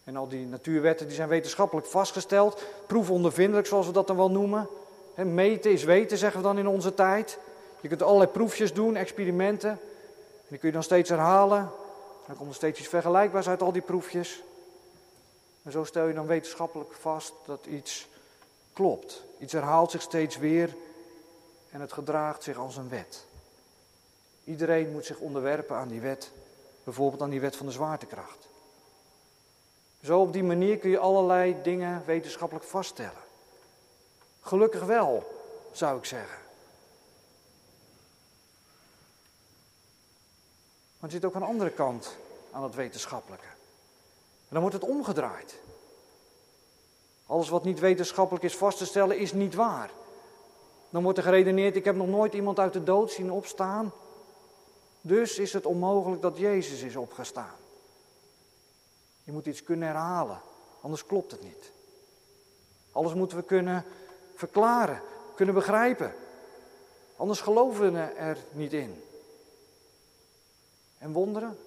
En 0.04 0.16
al 0.16 0.28
die 0.28 0.46
natuurwetten 0.46 1.08
die 1.08 1.16
zijn 1.16 1.30
wetenschappelijk 1.30 1.88
vastgesteld, 1.88 2.64
proefondervindelijk 2.88 3.68
zoals 3.68 3.86
we 3.86 3.94
dat 3.94 4.08
dan 4.08 4.18
wel 4.18 4.32
noemen. 4.32 4.68
Meten 5.26 5.72
is 5.72 5.84
weten, 5.84 6.18
zeggen 6.18 6.42
we 6.42 6.48
dan 6.48 6.58
in 6.58 6.68
onze 6.68 6.94
tijd. 6.94 7.40
Je 7.82 7.88
kunt 7.88 8.04
allerlei 8.04 8.32
proefjes 8.32 8.74
doen, 8.74 8.96
experimenten. 8.96 9.70
En 9.70 10.48
die 10.48 10.58
kun 10.58 10.68
je 10.68 10.74
dan 10.74 10.84
steeds 10.84 11.10
herhalen. 11.10 11.72
Dan 12.28 12.36
komt 12.36 12.50
er 12.50 12.56
steeds 12.56 12.80
iets 12.80 12.88
vergelijkbaars 12.88 13.48
uit 13.48 13.62
al 13.62 13.72
die 13.72 13.82
proefjes. 13.82 14.44
En 15.64 15.72
zo 15.72 15.84
stel 15.84 16.08
je 16.08 16.14
dan 16.14 16.28
wetenschappelijk 16.28 16.94
vast 16.94 17.34
dat 17.46 17.66
iets 17.66 18.08
klopt. 18.74 19.24
Iets 19.40 19.54
herhaalt 19.54 19.92
zich 19.92 20.02
steeds 20.02 20.38
weer 20.38 20.76
en 21.72 21.82
het 21.82 21.94
gedraagt 21.94 22.44
zich 22.44 22.58
als 22.58 22.78
een 22.78 22.90
wet. 22.90 23.26
Iedereen 24.44 24.92
moet 24.92 25.06
zich 25.06 25.20
onderwerpen 25.20 25.76
aan 25.76 25.88
die 25.88 26.02
wet, 26.02 26.32
bijvoorbeeld 26.84 27.22
aan 27.22 27.30
die 27.30 27.42
wet 27.42 27.56
van 27.56 27.66
de 27.66 27.72
zwaartekracht. 27.72 28.48
Zo 30.04 30.22
op 30.22 30.34
die 30.34 30.44
manier 30.44 30.78
kun 30.78 30.90
je 30.90 31.00
allerlei 31.00 31.56
dingen 31.64 32.04
wetenschappelijk 32.06 32.66
vaststellen. 32.66 33.28
Gelukkig 34.50 34.84
wel, 34.84 35.42
zou 35.72 35.98
ik 35.98 36.06
zeggen. 36.06 36.40
Maar 41.00 41.10
er 41.10 41.12
zit 41.12 41.26
ook 41.26 41.36
een 41.36 41.44
andere 41.44 41.70
kant 41.70 42.16
aan 42.52 42.64
het 42.64 42.76
wetenschappelijke. 42.76 43.46
En 43.46 44.50
dan 44.50 44.62
wordt 44.62 44.76
het 44.76 44.90
omgedraaid. 44.90 45.60
Alles 47.26 47.50
wat 47.50 47.64
niet 47.64 47.80
wetenschappelijk 47.80 48.46
is 48.46 48.58
vast 48.58 48.78
te 48.78 48.86
stellen, 48.86 49.18
is 49.18 49.34
niet 49.34 49.56
waar. 49.56 49.90
Dan 50.90 51.04
wordt 51.04 51.18
er 51.18 51.24
geredeneerd, 51.24 51.76
ik 51.76 51.86
heb 51.86 51.96
nog 51.96 52.08
nooit 52.08 52.34
iemand 52.34 52.60
uit 52.60 52.74
de 52.74 52.84
dood 52.84 53.12
zien 53.12 53.32
opstaan. 53.32 53.92
Dus 55.02 55.38
is 55.38 55.54
het 55.54 55.66
onmogelijk 55.66 56.22
dat 56.22 56.38
Jezus 56.38 56.82
is 56.82 56.96
opgestaan. 56.96 57.56
Je 59.24 59.32
moet 59.32 59.46
iets 59.46 59.64
kunnen 59.64 59.88
herhalen, 59.88 60.42
anders 60.82 61.06
klopt 61.06 61.32
het 61.32 61.44
niet. 61.44 61.72
Alles 62.92 63.14
moeten 63.14 63.38
we 63.38 63.44
kunnen 63.44 63.86
verklaren, 64.40 65.02
kunnen 65.36 65.56
begrijpen. 65.56 66.14
Anders 67.16 67.42
geloven 67.42 67.94
we 67.94 68.00
er 68.00 68.38
niet 68.52 68.74
in. 68.74 69.04
En 70.98 71.12
wonderen? 71.12 71.58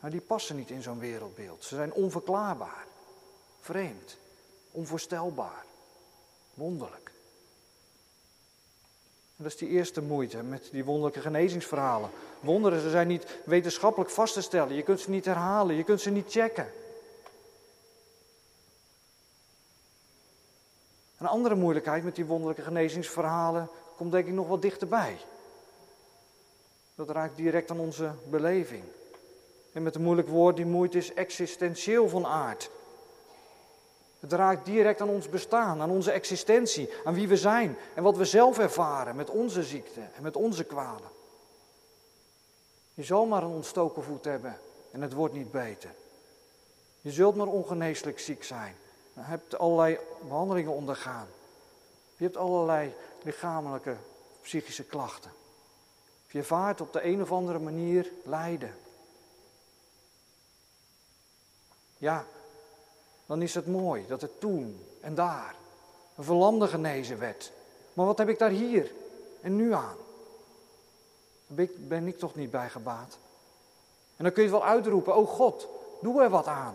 Nou, 0.00 0.12
die 0.12 0.20
passen 0.20 0.56
niet 0.56 0.70
in 0.70 0.82
zo'n 0.82 0.98
wereldbeeld. 0.98 1.64
Ze 1.64 1.74
zijn 1.74 1.92
onverklaarbaar, 1.92 2.86
vreemd, 3.60 4.16
onvoorstelbaar, 4.70 5.64
wonderlijk. 6.54 7.10
Dat 9.36 9.46
is 9.46 9.56
die 9.56 9.68
eerste 9.68 10.02
moeite 10.02 10.42
met 10.42 10.68
die 10.72 10.84
wonderlijke 10.84 11.20
genezingsverhalen. 11.20 12.10
Wonderen, 12.40 12.80
ze 12.80 12.90
zijn 12.90 13.08
niet 13.08 13.26
wetenschappelijk 13.44 14.10
vast 14.10 14.34
te 14.34 14.42
stellen. 14.42 14.74
Je 14.74 14.82
kunt 14.82 15.00
ze 15.00 15.10
niet 15.10 15.24
herhalen, 15.24 15.76
je 15.76 15.84
kunt 15.84 16.00
ze 16.00 16.10
niet 16.10 16.30
checken. 16.30 16.72
Een 21.18 21.26
andere 21.26 21.54
moeilijkheid 21.54 22.04
met 22.04 22.14
die 22.14 22.24
wonderlijke 22.24 22.62
genezingsverhalen 22.62 23.68
komt 23.96 24.12
denk 24.12 24.26
ik 24.26 24.32
nog 24.32 24.48
wat 24.48 24.62
dichterbij. 24.62 25.16
Dat 26.94 27.10
raakt 27.10 27.36
direct 27.36 27.70
aan 27.70 27.80
onze 27.80 28.10
beleving. 28.30 28.84
En 29.72 29.82
met 29.82 29.94
een 29.94 30.02
moeilijk 30.02 30.28
woord, 30.28 30.56
die 30.56 30.66
moeite 30.66 30.98
is 30.98 31.14
existentieel 31.14 32.08
van 32.08 32.26
aard. 32.26 32.70
Het 34.20 34.32
raakt 34.32 34.64
direct 34.64 35.00
aan 35.00 35.08
ons 35.08 35.28
bestaan, 35.28 35.80
aan 35.80 35.90
onze 35.90 36.10
existentie, 36.10 36.90
aan 37.04 37.14
wie 37.14 37.28
we 37.28 37.36
zijn 37.36 37.76
en 37.94 38.02
wat 38.02 38.16
we 38.16 38.24
zelf 38.24 38.58
ervaren 38.58 39.16
met 39.16 39.30
onze 39.30 39.62
ziekte 39.62 40.00
en 40.00 40.22
met 40.22 40.36
onze 40.36 40.64
kwalen. 40.64 41.10
Je 42.94 43.02
zal 43.02 43.26
maar 43.26 43.42
een 43.42 43.50
ontstoken 43.50 44.02
voet 44.02 44.24
hebben 44.24 44.58
en 44.90 45.02
het 45.02 45.12
wordt 45.12 45.34
niet 45.34 45.50
beter. 45.50 45.90
Je 47.00 47.10
zult 47.10 47.36
maar 47.36 47.46
ongeneeslijk 47.46 48.18
ziek 48.18 48.44
zijn. 48.44 48.74
Je 49.18 49.24
hebt 49.24 49.58
allerlei 49.58 49.98
behandelingen 50.28 50.72
ondergaan. 50.72 51.26
Je 52.16 52.24
hebt 52.24 52.36
allerlei 52.36 52.94
lichamelijke, 53.22 53.96
psychische 54.40 54.84
klachten. 54.84 55.30
Je 56.26 56.44
vaart 56.44 56.80
op 56.80 56.92
de 56.92 57.04
een 57.04 57.22
of 57.22 57.32
andere 57.32 57.58
manier 57.58 58.12
lijden. 58.24 58.74
Ja, 61.96 62.26
dan 63.26 63.42
is 63.42 63.54
het 63.54 63.66
mooi 63.66 64.06
dat 64.06 64.20
het 64.20 64.40
toen 64.40 64.86
en 65.00 65.14
daar 65.14 65.54
een 66.16 66.24
verlamde 66.24 66.66
genezen 66.66 67.18
werd. 67.18 67.52
Maar 67.92 68.06
wat 68.06 68.18
heb 68.18 68.28
ik 68.28 68.38
daar 68.38 68.50
hier 68.50 68.92
en 69.40 69.56
nu 69.56 69.72
aan? 69.72 69.96
Daar 71.46 71.66
ben 71.76 72.06
ik 72.06 72.18
toch 72.18 72.34
niet 72.34 72.50
bij 72.50 72.68
gebaat. 72.68 73.18
En 74.16 74.24
dan 74.24 74.32
kun 74.32 74.42
je 74.42 74.48
het 74.48 74.58
wel 74.58 74.68
uitroepen, 74.68 75.16
oh 75.16 75.28
God, 75.28 75.68
doe 76.00 76.22
er 76.22 76.30
wat 76.30 76.46
aan. 76.46 76.74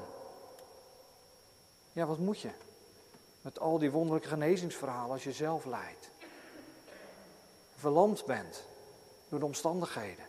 Ja, 1.93 2.05
wat 2.05 2.17
moet 2.17 2.39
je? 2.39 2.51
Met 3.41 3.59
al 3.59 3.79
die 3.79 3.91
wonderlijke 3.91 4.27
genezingsverhalen 4.27 5.12
als 5.12 5.23
je 5.23 5.31
zelf 5.31 5.65
lijdt. 5.65 6.09
Verlamd 7.75 8.25
bent 8.25 8.63
door 9.29 9.39
de 9.39 9.45
omstandigheden. 9.45 10.25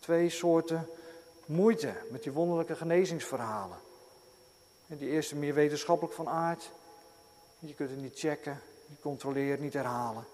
Twee 0.00 0.30
soorten 0.30 0.88
moeite 1.46 1.94
met 2.10 2.22
die 2.22 2.32
wonderlijke 2.32 2.76
genezingsverhalen. 2.76 3.78
Die 4.86 5.08
eerste 5.08 5.36
meer 5.36 5.54
wetenschappelijk 5.54 6.14
van 6.14 6.28
aard. 6.28 6.70
Je 7.58 7.74
kunt 7.74 7.90
het 7.90 8.00
niet 8.00 8.18
checken, 8.18 8.60
niet 8.86 9.00
controleren, 9.00 9.60
niet 9.60 9.72
herhalen. 9.72 10.24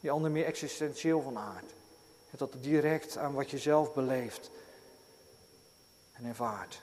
Die 0.00 0.10
andere 0.10 0.32
meer 0.32 0.44
existentieel 0.44 1.22
van 1.22 1.38
aard. 1.38 1.74
Dat 2.30 2.52
direct 2.60 3.16
aan 3.16 3.34
wat 3.34 3.50
je 3.50 3.58
zelf 3.58 3.94
beleeft 3.94 4.50
en 6.12 6.24
ervaart. 6.24 6.82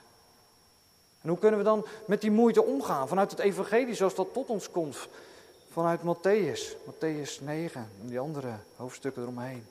En 1.24 1.30
hoe 1.30 1.38
kunnen 1.38 1.58
we 1.58 1.64
dan 1.64 1.86
met 2.04 2.20
die 2.20 2.30
moeite 2.30 2.64
omgaan 2.64 3.08
vanuit 3.08 3.30
het 3.30 3.40
evangelie 3.40 3.94
zoals 3.94 4.14
dat 4.14 4.32
tot 4.32 4.48
ons 4.48 4.70
komt? 4.70 5.08
Vanuit 5.70 6.00
Matthäus, 6.00 6.76
Matthäus 6.90 7.40
9 7.40 7.88
en 8.00 8.08
die 8.08 8.18
andere 8.18 8.52
hoofdstukken 8.76 9.22
eromheen. 9.22 9.66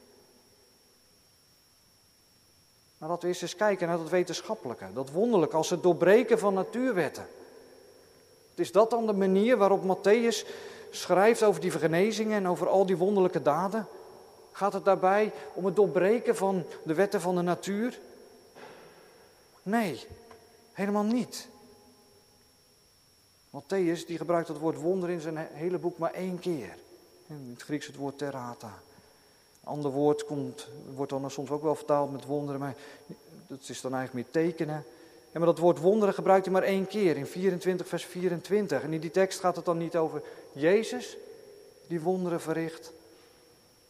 Maar 2.97 3.09
laten 3.09 3.23
we 3.23 3.27
eerst 3.27 3.41
eens 3.41 3.55
kijken 3.55 3.87
naar 3.87 3.97
dat 3.97 4.09
wetenschappelijke, 4.09 4.85
dat 4.93 5.11
wonderlijke, 5.11 5.55
als 5.55 5.69
het 5.69 5.83
doorbreken 5.83 6.39
van 6.39 6.53
natuurwetten. 6.53 7.27
Is 8.55 8.71
dat 8.71 8.89
dan 8.89 9.05
de 9.05 9.13
manier 9.13 9.57
waarop 9.57 9.83
Matthäus 9.83 10.47
schrijft 10.91 11.43
over 11.43 11.61
die 11.61 11.71
genezingen 11.71 12.37
en 12.37 12.47
over 12.47 12.69
al 12.69 12.85
die 12.85 12.97
wonderlijke 12.97 13.41
daden? 13.41 13.87
Gaat 14.51 14.73
het 14.73 14.85
daarbij 14.85 15.31
om 15.53 15.65
het 15.65 15.75
doorbreken 15.75 16.35
van 16.35 16.63
de 16.83 16.93
wetten 16.93 17.21
van 17.21 17.35
de 17.35 17.41
natuur? 17.41 17.99
Nee, 19.63 20.07
helemaal 20.73 21.03
niet. 21.03 21.47
Matthäus 23.49 24.05
die 24.05 24.17
gebruikt 24.17 24.47
het 24.47 24.57
woord 24.57 24.77
wonder 24.77 25.09
in 25.09 25.21
zijn 25.21 25.37
hele 25.37 25.77
boek 25.77 25.97
maar 25.97 26.13
één 26.13 26.39
keer. 26.39 26.75
In 27.27 27.49
het 27.53 27.63
Grieks 27.63 27.87
het 27.87 27.95
woord 27.95 28.17
terata. 28.17 28.73
Een 29.61 29.69
ander 29.69 29.91
woord 29.91 30.25
komt, 30.25 30.67
wordt 30.95 31.11
dan 31.11 31.31
soms 31.31 31.49
ook 31.49 31.61
wel 31.61 31.75
vertaald 31.75 32.11
met 32.11 32.25
wonderen, 32.25 32.59
maar 32.59 32.75
dat 33.47 33.69
is 33.69 33.81
dan 33.81 33.93
eigenlijk 33.93 34.33
meer 34.33 34.43
tekenen. 34.43 34.85
Maar 35.31 35.45
dat 35.45 35.57
woord 35.57 35.79
wonderen 35.79 36.13
gebruikt 36.13 36.45
hij 36.45 36.53
maar 36.53 36.63
één 36.63 36.87
keer, 36.87 37.17
in 37.17 37.25
24 37.25 37.87
vers 37.87 38.05
24. 38.05 38.83
En 38.83 38.93
in 38.93 38.99
die 38.99 39.11
tekst 39.11 39.39
gaat 39.39 39.55
het 39.55 39.65
dan 39.65 39.77
niet 39.77 39.95
over 39.95 40.21
Jezus, 40.51 41.17
die 41.87 42.01
wonderen 42.01 42.41
verricht, 42.41 42.91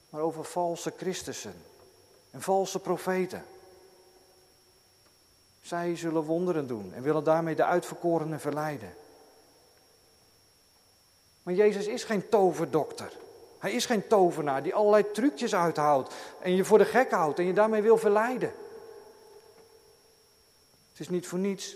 maar 0.09 0.21
over 0.21 0.43
valse 0.43 0.93
Christussen 0.97 1.53
en 2.31 2.41
valse 2.41 2.79
profeten. 2.79 3.43
Zij 5.63 5.95
zullen 5.95 6.23
wonderen 6.23 6.67
doen 6.67 6.93
en 6.93 7.01
willen 7.01 7.23
daarmee 7.23 7.55
de 7.55 7.65
uitverkorenen 7.65 8.39
verleiden. 8.39 8.93
Maar 11.43 11.53
Jezus 11.53 11.87
is 11.87 12.03
geen 12.03 12.29
toverdokter. 12.29 13.11
Hij 13.59 13.71
is 13.71 13.85
geen 13.85 14.07
tovenaar 14.07 14.63
die 14.63 14.75
allerlei 14.75 15.11
trucjes 15.11 15.55
uithoudt 15.55 16.13
en 16.41 16.55
je 16.55 16.65
voor 16.65 16.77
de 16.77 16.85
gek 16.85 17.11
houdt 17.11 17.39
en 17.39 17.45
je 17.45 17.53
daarmee 17.53 17.81
wil 17.81 17.97
verleiden. 17.97 18.53
Het 20.91 20.99
is 20.99 21.09
niet 21.09 21.27
voor 21.27 21.39
niets 21.39 21.75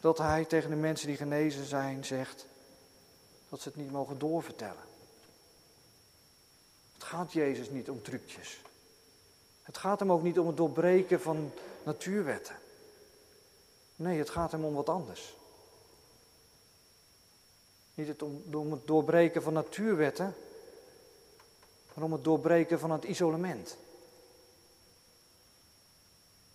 dat 0.00 0.18
hij 0.18 0.44
tegen 0.44 0.70
de 0.70 0.76
mensen 0.76 1.06
die 1.06 1.16
genezen 1.16 1.64
zijn 1.64 2.04
zegt 2.04 2.46
dat 3.48 3.60
ze 3.60 3.68
het 3.68 3.78
niet 3.78 3.90
mogen 3.90 4.18
doorvertellen. 4.18 4.86
Het 6.94 7.04
gaat 7.04 7.32
Jezus 7.32 7.70
niet 7.70 7.90
om 7.90 8.02
trucjes. 8.02 8.60
Het 9.62 9.76
gaat 9.76 9.98
hem 9.98 10.12
ook 10.12 10.22
niet 10.22 10.38
om 10.38 10.46
het 10.46 10.56
doorbreken 10.56 11.20
van 11.20 11.52
natuurwetten. 11.88 12.56
Nee, 13.96 14.18
het 14.18 14.30
gaat 14.30 14.52
hem 14.52 14.64
om 14.64 14.74
wat 14.74 14.88
anders. 14.88 15.36
Niet 17.94 18.08
het 18.08 18.22
om, 18.22 18.72
het 18.72 18.86
doorbreken 18.86 19.42
van 19.42 19.52
natuurwetten, 19.52 20.34
maar 21.94 22.04
om 22.04 22.12
het 22.12 22.24
doorbreken 22.24 22.78
van 22.78 22.90
het 22.90 23.04
isolement. 23.04 23.76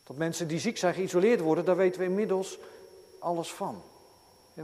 Dat 0.04 0.18
mensen 0.18 0.48
die 0.48 0.60
ziek 0.60 0.78
zijn 0.78 0.94
geïsoleerd 0.94 1.40
worden, 1.40 1.66
daar 1.66 1.76
weten 1.76 2.00
we 2.00 2.08
inmiddels 2.08 2.60
alles 3.20 3.54
van. 3.54 3.82
De 4.54 4.64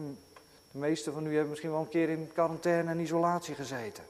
meesten 0.72 1.14
van 1.14 1.26
u 1.26 1.32
hebben 1.32 1.50
misschien 1.50 1.72
wel 1.72 1.80
een 1.80 1.90
keer 1.90 2.10
in 2.10 2.32
quarantaine 2.34 2.90
en 2.90 3.00
isolatie 3.00 3.56
gezeten. 3.56 4.04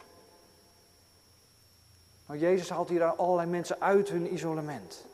Maar 2.25 2.37
Jezus 2.37 2.69
haalt 2.69 2.89
hier 2.89 3.03
allerlei 3.03 3.49
mensen 3.49 3.81
uit 3.81 4.09
hun 4.09 4.33
isolement. 4.33 5.07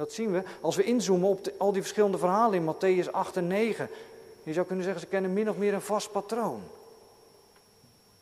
Dat 0.00 0.12
zien 0.12 0.32
we 0.32 0.42
als 0.60 0.76
we 0.76 0.82
inzoomen 0.82 1.28
op 1.28 1.52
al 1.58 1.72
die 1.72 1.82
verschillende 1.82 2.18
verhalen 2.18 2.54
in 2.54 2.74
Matthäus 2.74 3.10
8 3.10 3.36
en 3.36 3.46
9. 3.46 3.88
Je 4.42 4.52
zou 4.52 4.66
kunnen 4.66 4.84
zeggen, 4.84 5.02
ze 5.02 5.08
kennen 5.08 5.32
min 5.32 5.50
of 5.50 5.56
meer 5.56 5.74
een 5.74 5.82
vast 5.82 6.12
patroon. 6.12 6.62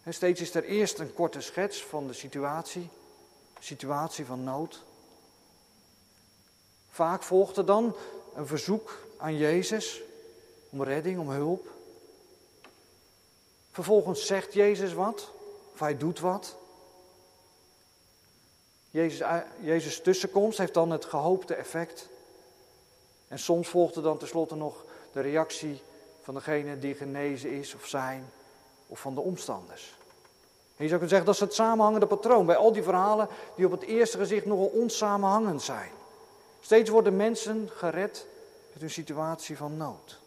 En 0.03 0.15
steeds 0.15 0.41
is 0.41 0.55
er 0.55 0.65
eerst 0.65 0.99
een 0.99 1.15
korte 1.15 1.41
schets 1.41 1.85
van 1.85 2.07
de 2.07 2.13
situatie, 2.13 2.89
situatie 3.59 4.25
van 4.25 4.45
nood. 4.45 4.85
Vaak 6.91 7.23
volgt 7.23 7.57
er 7.57 7.67
dan 7.67 7.97
een 8.35 8.47
verzoek 8.47 8.99
aan 9.17 9.37
Jezus 9.37 10.03
om 10.71 10.83
redding, 10.83 11.19
om 11.19 11.31
hulp. 11.31 11.71
Vervolgens 13.71 14.27
zegt 14.27 14.53
Jezus 14.55 14.93
wat, 14.93 15.33
of 15.73 15.81
hij 15.81 15.97
doet 15.97 16.21
wat. 16.21 16.57
Jezus, 18.91 19.27
Jezus 19.61 20.01
tussenkomst 20.01 20.59
heeft 20.59 20.75
dan 20.75 20.91
het 20.91 21.05
gehoopte 21.05 21.55
effect. 21.55 22.09
En 23.29 23.39
soms 23.39 23.69
volgt 23.69 23.97
er 23.97 24.03
dan 24.03 24.19
tenslotte 24.19 24.55
nog 24.55 24.85
de 25.13 25.21
reactie 25.21 25.83
van 26.23 26.35
degene 26.35 26.79
die 26.79 26.95
genezen 26.95 27.51
is 27.51 27.75
of 27.75 27.87
zijn, 27.87 28.31
of 28.87 29.01
van 29.01 29.15
de 29.15 29.21
omstanders. 29.21 29.97
En 30.77 30.85
je 30.85 30.91
zou 30.91 31.01
kunnen 31.01 31.09
zeggen, 31.09 31.27
dat 31.27 31.35
is 31.35 31.41
het 31.41 31.55
samenhangende 31.55 32.07
patroon 32.07 32.47
bij 32.47 32.57
al 32.57 32.73
die 32.73 32.83
verhalen 32.83 33.29
die 33.57 33.67
op 33.67 33.71
het 33.71 33.83
eerste 33.83 34.19
gezicht 34.19 34.47
nogal 34.47 34.67
onsamenhangend 34.67 35.63
zijn. 35.63 35.91
Steeds 36.61 36.91
worden 36.91 37.17
mensen 37.17 37.71
gered 37.75 38.27
uit 38.73 38.81
hun 38.81 38.91
situatie 38.91 39.57
van 39.57 39.77
nood. 39.77 40.19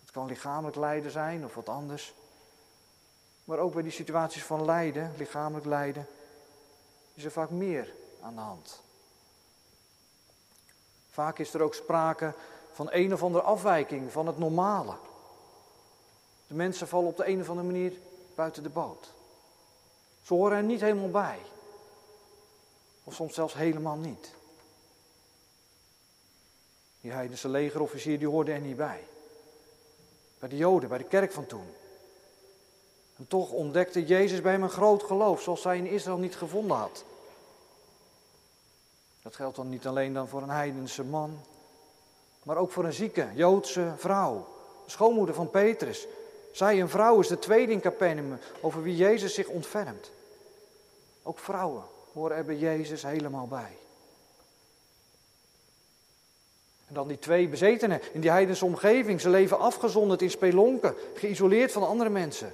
Het 0.00 0.10
kan 0.10 0.26
lichamelijk 0.26 0.76
lijden 0.76 1.10
zijn 1.10 1.44
of 1.44 1.54
wat 1.54 1.68
anders. 1.68 2.14
Maar 3.44 3.58
ook 3.58 3.72
bij 3.72 3.82
die 3.82 3.92
situaties 3.92 4.44
van 4.44 4.64
lijden, 4.64 5.12
lichamelijk 5.16 5.66
lijden, 5.66 6.06
is 7.14 7.24
er 7.24 7.30
vaak 7.30 7.50
meer 7.50 7.94
aan 8.20 8.34
de 8.34 8.40
hand. 8.40 8.82
Vaak 11.10 11.38
is 11.38 11.54
er 11.54 11.60
ook 11.60 11.74
sprake 11.74 12.34
van 12.72 12.88
een 12.90 13.12
of 13.12 13.22
andere 13.22 13.44
afwijking 13.44 14.12
van 14.12 14.26
het 14.26 14.38
normale. 14.38 14.96
De 16.46 16.54
mensen 16.54 16.88
vallen 16.88 17.08
op 17.08 17.16
de 17.16 17.26
een 17.26 17.40
of 17.40 17.48
andere 17.48 17.66
manier 17.66 17.92
buiten 18.34 18.62
de 18.62 18.68
boot. 18.68 19.12
Ze 20.22 20.34
horen 20.34 20.56
er 20.56 20.62
niet 20.62 20.80
helemaal 20.80 21.10
bij. 21.10 21.38
Of 23.04 23.14
soms 23.14 23.34
zelfs 23.34 23.54
helemaal 23.54 23.96
niet. 23.96 24.34
Die 27.00 27.12
heidense 27.12 27.48
legerofficier 27.48 28.18
die 28.18 28.28
hoorde 28.28 28.52
er 28.52 28.60
niet 28.60 28.76
bij. 28.76 29.04
Bij 30.38 30.48
de 30.48 30.56
Joden, 30.56 30.88
bij 30.88 30.98
de 30.98 31.04
kerk 31.04 31.32
van 31.32 31.46
toen. 31.46 31.74
En 33.16 33.26
toch 33.28 33.50
ontdekte 33.50 34.04
Jezus 34.04 34.40
bij 34.40 34.52
hem 34.52 34.62
een 34.62 34.70
groot 34.70 35.02
geloof, 35.02 35.42
zoals 35.42 35.64
hij 35.64 35.76
in 35.76 35.86
Israël 35.86 36.18
niet 36.18 36.36
gevonden 36.36 36.76
had. 36.76 37.04
Dat 39.22 39.36
geldt 39.36 39.56
dan 39.56 39.68
niet 39.68 39.86
alleen 39.86 40.12
dan 40.12 40.28
voor 40.28 40.42
een 40.42 40.50
heidense 40.50 41.04
man, 41.04 41.40
maar 42.42 42.56
ook 42.56 42.72
voor 42.72 42.84
een 42.84 42.92
zieke 42.92 43.28
Joodse 43.34 43.92
vrouw, 43.96 44.46
schoonmoeder 44.86 45.34
van 45.34 45.50
Petrus. 45.50 46.06
Zij, 46.52 46.80
een 46.80 46.88
vrouw, 46.88 47.20
is 47.20 47.28
de 47.28 47.38
tweede 47.38 47.72
in 47.72 47.80
Capernaum 47.80 48.38
over 48.60 48.82
wie 48.82 48.96
Jezus 48.96 49.34
zich 49.34 49.46
ontfermt. 49.46 50.10
Ook 51.22 51.38
vrouwen 51.38 51.82
horen 52.12 52.36
er 52.36 52.44
bij 52.44 52.56
Jezus 52.56 53.02
helemaal 53.02 53.46
bij. 53.46 53.76
En 56.86 56.94
dan 56.94 57.08
die 57.08 57.18
twee 57.18 57.48
bezetenen 57.48 58.00
in 58.12 58.20
die 58.20 58.30
heidense 58.30 58.64
omgeving. 58.64 59.20
Ze 59.20 59.28
leven 59.28 59.58
afgezonderd 59.58 60.22
in 60.22 60.30
spelonken, 60.30 60.94
geïsoleerd 61.14 61.72
van 61.72 61.86
andere 61.86 62.10
mensen. 62.10 62.52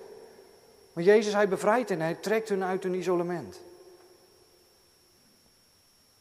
Maar 0.93 1.05
Jezus, 1.05 1.33
hij 1.33 1.49
bevrijdt 1.49 1.89
hen, 1.89 2.01
hij 2.01 2.15
trekt 2.15 2.49
hun 2.49 2.65
uit 2.65 2.83
hun 2.83 2.95
isolement. 2.95 3.61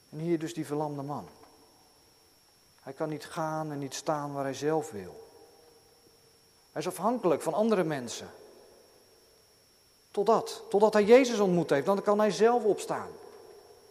En 0.10 0.20
hier 0.20 0.40
dus 0.40 0.54
die 0.54 0.66
verlamde 0.66 1.02
man. 1.02 1.28
Hij 2.82 2.94
kan 2.94 3.10
niet 3.10 3.26
gaan 3.26 3.72
en 3.72 3.80
niet 3.80 3.94
staan 3.94 4.34
waar 4.34 4.44
hij 4.44 4.54
zelf 4.54 4.92
wil. 4.92 5.28
Hij 6.72 6.82
is 6.82 6.88
afhankelijk 6.88 7.42
van 7.42 7.54
andere 7.54 7.84
mensen. 7.84 8.30
Totdat, 10.12 10.64
totdat 10.70 10.94
hij 10.94 11.04
Jezus 11.04 11.40
ontmoet 11.40 11.70
heeft, 11.70 11.86
dan 11.86 12.02
kan 12.02 12.20
hij 12.20 12.32
zelf 12.32 12.64
opstaan. 12.64 13.10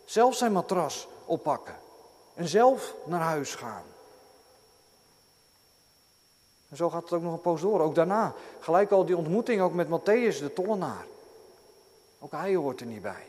Zelf 0.04 0.34
zijn 0.34 0.52
matras 0.52 1.08
oppakken. 1.24 1.78
En 2.34 2.48
zelf 2.48 2.94
naar 3.04 3.20
huis 3.20 3.54
gaan. 3.54 3.84
En 6.68 6.76
zo 6.76 6.90
gaat 6.90 7.02
het 7.02 7.12
ook 7.12 7.22
nog 7.22 7.32
een 7.32 7.40
poos 7.40 7.60
door. 7.60 7.80
Ook 7.80 7.94
daarna, 7.94 8.34
gelijk 8.60 8.90
al 8.90 9.04
die 9.04 9.16
ontmoeting 9.16 9.60
ook 9.60 9.72
met 9.72 9.86
Matthäus, 9.86 10.38
de 10.38 10.52
tollenaar. 10.54 11.06
Ook 12.18 12.32
hij 12.32 12.54
hoort 12.54 12.80
er 12.80 12.86
niet 12.86 13.02
bij. 13.02 13.26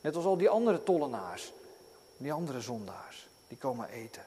Net 0.00 0.16
als 0.16 0.24
al 0.24 0.36
die 0.36 0.48
andere 0.48 0.82
tollenaars, 0.82 1.52
die 2.16 2.32
andere 2.32 2.60
zondaars, 2.60 3.28
die 3.48 3.58
komen 3.58 3.88
eten. 3.88 4.26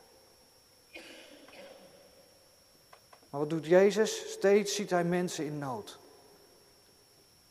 Maar 3.29 3.39
wat 3.39 3.49
doet 3.49 3.65
Jezus? 3.65 4.31
Steeds 4.31 4.75
ziet 4.75 4.89
hij 4.89 5.03
mensen 5.03 5.45
in 5.45 5.57
nood. 5.57 5.99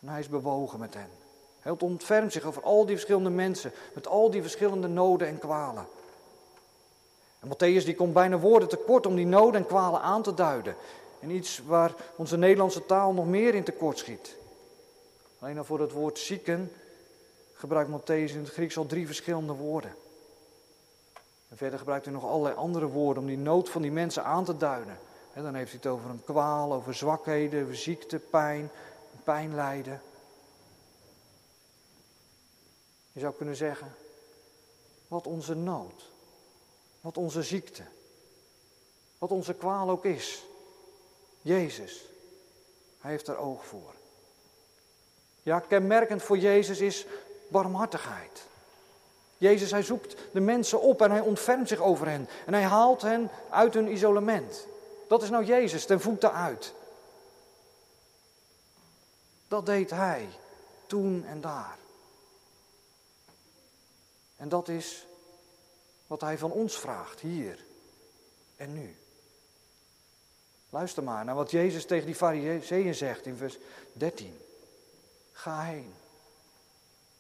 En 0.01 0.09
hij 0.09 0.21
is 0.21 0.29
bewogen 0.29 0.79
met 0.79 0.95
hen. 0.95 1.11
Hij 1.61 1.73
ontfermt 1.79 2.33
zich 2.33 2.45
over 2.45 2.63
al 2.63 2.87
die 2.87 2.95
verschillende 2.95 3.31
mensen, 3.31 3.73
met 3.95 4.07
al 4.07 4.31
die 4.31 4.43
verschillende 4.43 4.89
noden 4.89 5.29
en 5.29 5.39
kwalen. 5.39 5.87
En 7.41 7.49
Matthäus 7.49 7.85
die 7.85 7.95
komt 7.95 8.13
bijna 8.13 8.39
woorden 8.39 8.69
tekort 8.69 9.07
om 9.07 9.17
die 9.17 9.27
noden 9.27 9.61
en 9.61 9.67
kwalen 9.67 10.01
aan 10.01 10.23
te 10.23 10.35
duiden. 10.35 10.77
En 11.21 11.31
iets 11.31 11.63
waar 11.67 11.95
onze 12.17 12.37
Nederlandse 12.37 12.87
taal 12.87 13.13
nog 13.13 13.27
meer 13.27 13.55
in 13.55 13.65
tekort 13.65 13.99
schiet. 13.99 14.37
Alleen 15.39 15.59
al 15.59 15.65
voor 15.65 15.81
het 15.81 15.93
woord 15.93 16.19
zieken 16.19 16.73
gebruikt 17.55 17.91
Matthäus 17.91 18.35
in 18.35 18.39
het 18.39 18.51
Grieks 18.51 18.77
al 18.77 18.87
drie 18.87 19.07
verschillende 19.07 19.53
woorden. 19.53 19.95
En 21.49 21.57
verder 21.57 21.79
gebruikt 21.79 22.05
hij 22.05 22.15
nog 22.15 22.25
allerlei 22.25 22.55
andere 22.55 22.87
woorden 22.87 23.23
om 23.23 23.29
die 23.29 23.39
nood 23.39 23.69
van 23.69 23.83
die 23.83 23.93
mensen 23.93 24.25
aan 24.25 24.45
te 24.45 24.57
duiden. 24.57 24.99
En 25.33 25.43
dan 25.43 25.55
heeft 25.55 25.71
hij 25.71 25.81
het 25.83 25.93
over 25.93 26.11
een 26.11 26.25
kwaal, 26.25 26.73
over 26.73 26.95
zwakheden, 26.95 27.63
over 27.63 27.77
ziekte, 27.77 28.19
pijn, 28.19 28.71
pijnlijden. 29.25 30.03
Je 33.13 33.21
zou 33.21 33.35
kunnen 33.35 33.57
zeggen, 33.57 33.95
wat 35.09 35.27
onze 35.27 35.55
nood, 35.55 36.10
wat 37.01 37.17
onze 37.17 37.43
ziekte, 37.43 37.83
wat 39.19 39.31
onze 39.31 39.55
kwaal 39.55 39.91
ook 39.91 40.05
is. 40.05 40.45
Jezus, 41.43 42.05
hij 43.01 43.11
heeft 43.11 43.29
er 43.29 43.37
oog 43.37 43.67
voor. 43.67 43.95
Ja, 45.43 45.61
kenmerkend 45.61 46.23
voor 46.23 46.39
Jezus 46.39 46.81
is 46.81 47.07
barmhartigheid. 47.49 48.43
Jezus, 49.39 49.71
hij 49.71 49.83
zoekt 49.83 50.17
de 50.33 50.41
mensen 50.41 50.81
op 50.81 51.03
en 51.03 51.11
hij 51.11 51.21
ontfermt 51.21 51.69
zich 51.69 51.79
over 51.81 52.09
hen. 52.09 52.29
En 52.47 52.53
hij 52.53 52.63
haalt 52.63 53.03
hen 53.03 53.31
uit 53.51 53.75
hun 53.75 53.93
isolement. 53.93 54.67
Dat 55.09 55.23
is 55.23 55.31
nou 55.31 55.45
Jezus 55.45 55.87
ten 55.87 56.01
voeten 56.01 56.33
uit. 56.33 56.75
Dat 59.49 59.67
deed 59.67 59.91
hij 59.91 60.29
toen 60.87 61.25
en 61.27 61.41
daar. 61.41 61.79
En 64.37 64.49
dat 64.49 64.69
is 64.69 65.07
wat 66.11 66.21
hij 66.21 66.39
van 66.39 66.51
ons 66.51 66.79
vraagt, 66.79 67.21
hier 67.21 67.65
en 68.57 68.73
nu. 68.73 68.97
Luister 70.71 71.03
maar 71.03 71.25
naar 71.25 71.35
wat 71.35 71.51
Jezus 71.51 71.85
tegen 71.85 72.07
die 72.07 72.15
fariseeën 72.15 72.95
zegt 72.95 73.27
in 73.27 73.37
vers 73.37 73.59
13. 73.93 74.39
Ga 75.33 75.63
heen 75.63 75.95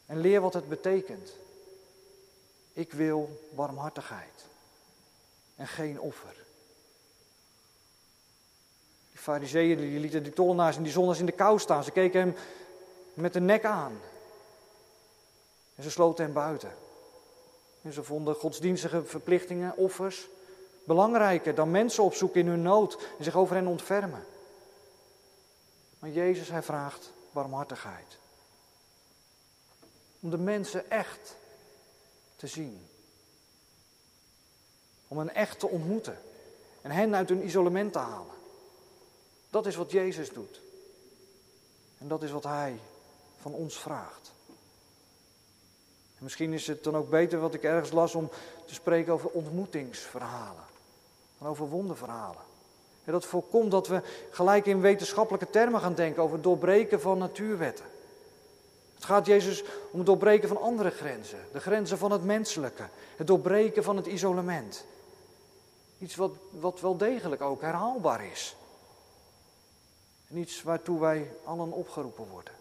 en 0.06 0.20
leer 0.20 0.40
wat 0.40 0.54
het 0.54 0.68
betekent. 0.68 1.32
Ik 2.72 2.92
wil 2.92 3.48
barmhartigheid 3.54 4.46
en 5.56 5.66
geen 5.66 6.00
offer. 6.00 6.34
Die 9.10 9.20
fariseeën 9.20 9.78
die 9.78 10.00
lieten 10.00 10.22
die 10.22 10.32
tollenaars 10.32 10.76
en 10.76 10.82
die 10.82 10.92
zondaars 10.92 11.18
in 11.18 11.26
de 11.26 11.32
kou 11.32 11.58
staan. 11.58 11.84
Ze 11.84 11.90
keken 11.90 12.20
hem 12.20 12.34
met 13.14 13.32
de 13.32 13.40
nek 13.40 13.64
aan. 13.64 14.00
En 15.74 15.82
ze 15.82 15.90
sloten 15.90 16.24
hem 16.24 16.34
buiten. 16.34 16.88
En 17.82 17.92
ze 17.92 18.02
vonden 18.02 18.34
godsdienstige 18.34 19.04
verplichtingen, 19.04 19.76
offers, 19.76 20.28
belangrijker 20.84 21.54
dan 21.54 21.70
mensen 21.70 22.04
opzoeken 22.04 22.40
in 22.40 22.46
hun 22.46 22.62
nood 22.62 22.98
en 23.18 23.24
zich 23.24 23.36
over 23.36 23.56
hen 23.56 23.66
ontfermen. 23.66 24.24
Maar 25.98 26.10
Jezus, 26.10 26.48
hij 26.48 26.62
vraagt 26.62 27.12
barmhartigheid. 27.32 28.18
Om 30.20 30.30
de 30.30 30.38
mensen 30.38 30.90
echt 30.90 31.36
te 32.36 32.46
zien. 32.46 32.86
Om 35.08 35.18
hen 35.18 35.34
echt 35.34 35.58
te 35.58 35.68
ontmoeten. 35.68 36.18
En 36.82 36.90
hen 36.90 37.14
uit 37.14 37.28
hun 37.28 37.44
isolement 37.44 37.92
te 37.92 37.98
halen. 37.98 38.34
Dat 39.50 39.66
is 39.66 39.76
wat 39.76 39.90
Jezus 39.90 40.32
doet. 40.32 40.60
En 41.98 42.08
dat 42.08 42.22
is 42.22 42.30
wat 42.30 42.44
Hij 42.44 42.80
van 43.40 43.52
ons 43.52 43.78
vraagt. 43.78 44.32
En 46.20 46.26
misschien 46.26 46.52
is 46.52 46.66
het 46.66 46.84
dan 46.84 46.96
ook 46.96 47.10
beter 47.10 47.40
wat 47.40 47.54
ik 47.54 47.62
ergens 47.62 47.92
las 47.92 48.14
om 48.14 48.30
te 48.64 48.74
spreken 48.74 49.12
over 49.12 49.30
ontmoetingsverhalen. 49.30 50.64
En 51.38 51.46
over 51.46 51.68
wonderverhalen. 51.68 52.42
En 53.04 53.12
dat 53.12 53.26
voorkomt 53.26 53.70
dat 53.70 53.88
we 53.88 54.02
gelijk 54.30 54.66
in 54.66 54.80
wetenschappelijke 54.80 55.50
termen 55.50 55.80
gaan 55.80 55.94
denken 55.94 56.22
over 56.22 56.34
het 56.34 56.44
doorbreken 56.44 57.00
van 57.00 57.18
natuurwetten. 57.18 57.84
Het 58.94 59.04
gaat 59.04 59.26
Jezus 59.26 59.62
om 59.90 59.98
het 59.98 60.06
doorbreken 60.06 60.48
van 60.48 60.60
andere 60.60 60.90
grenzen, 60.90 61.38
de 61.52 61.60
grenzen 61.60 61.98
van 61.98 62.12
het 62.12 62.24
menselijke, 62.24 62.88
het 63.16 63.26
doorbreken 63.26 63.82
van 63.82 63.96
het 63.96 64.06
isolement. 64.06 64.84
Iets 65.98 66.16
wat, 66.16 66.36
wat 66.50 66.80
wel 66.80 66.96
degelijk 66.96 67.42
ook 67.42 67.60
herhaalbaar 67.60 68.24
is. 68.24 68.56
En 70.28 70.36
iets 70.36 70.62
waartoe 70.62 71.00
wij 71.00 71.32
allen 71.44 71.72
opgeroepen 71.72 72.28
worden. 72.28 72.54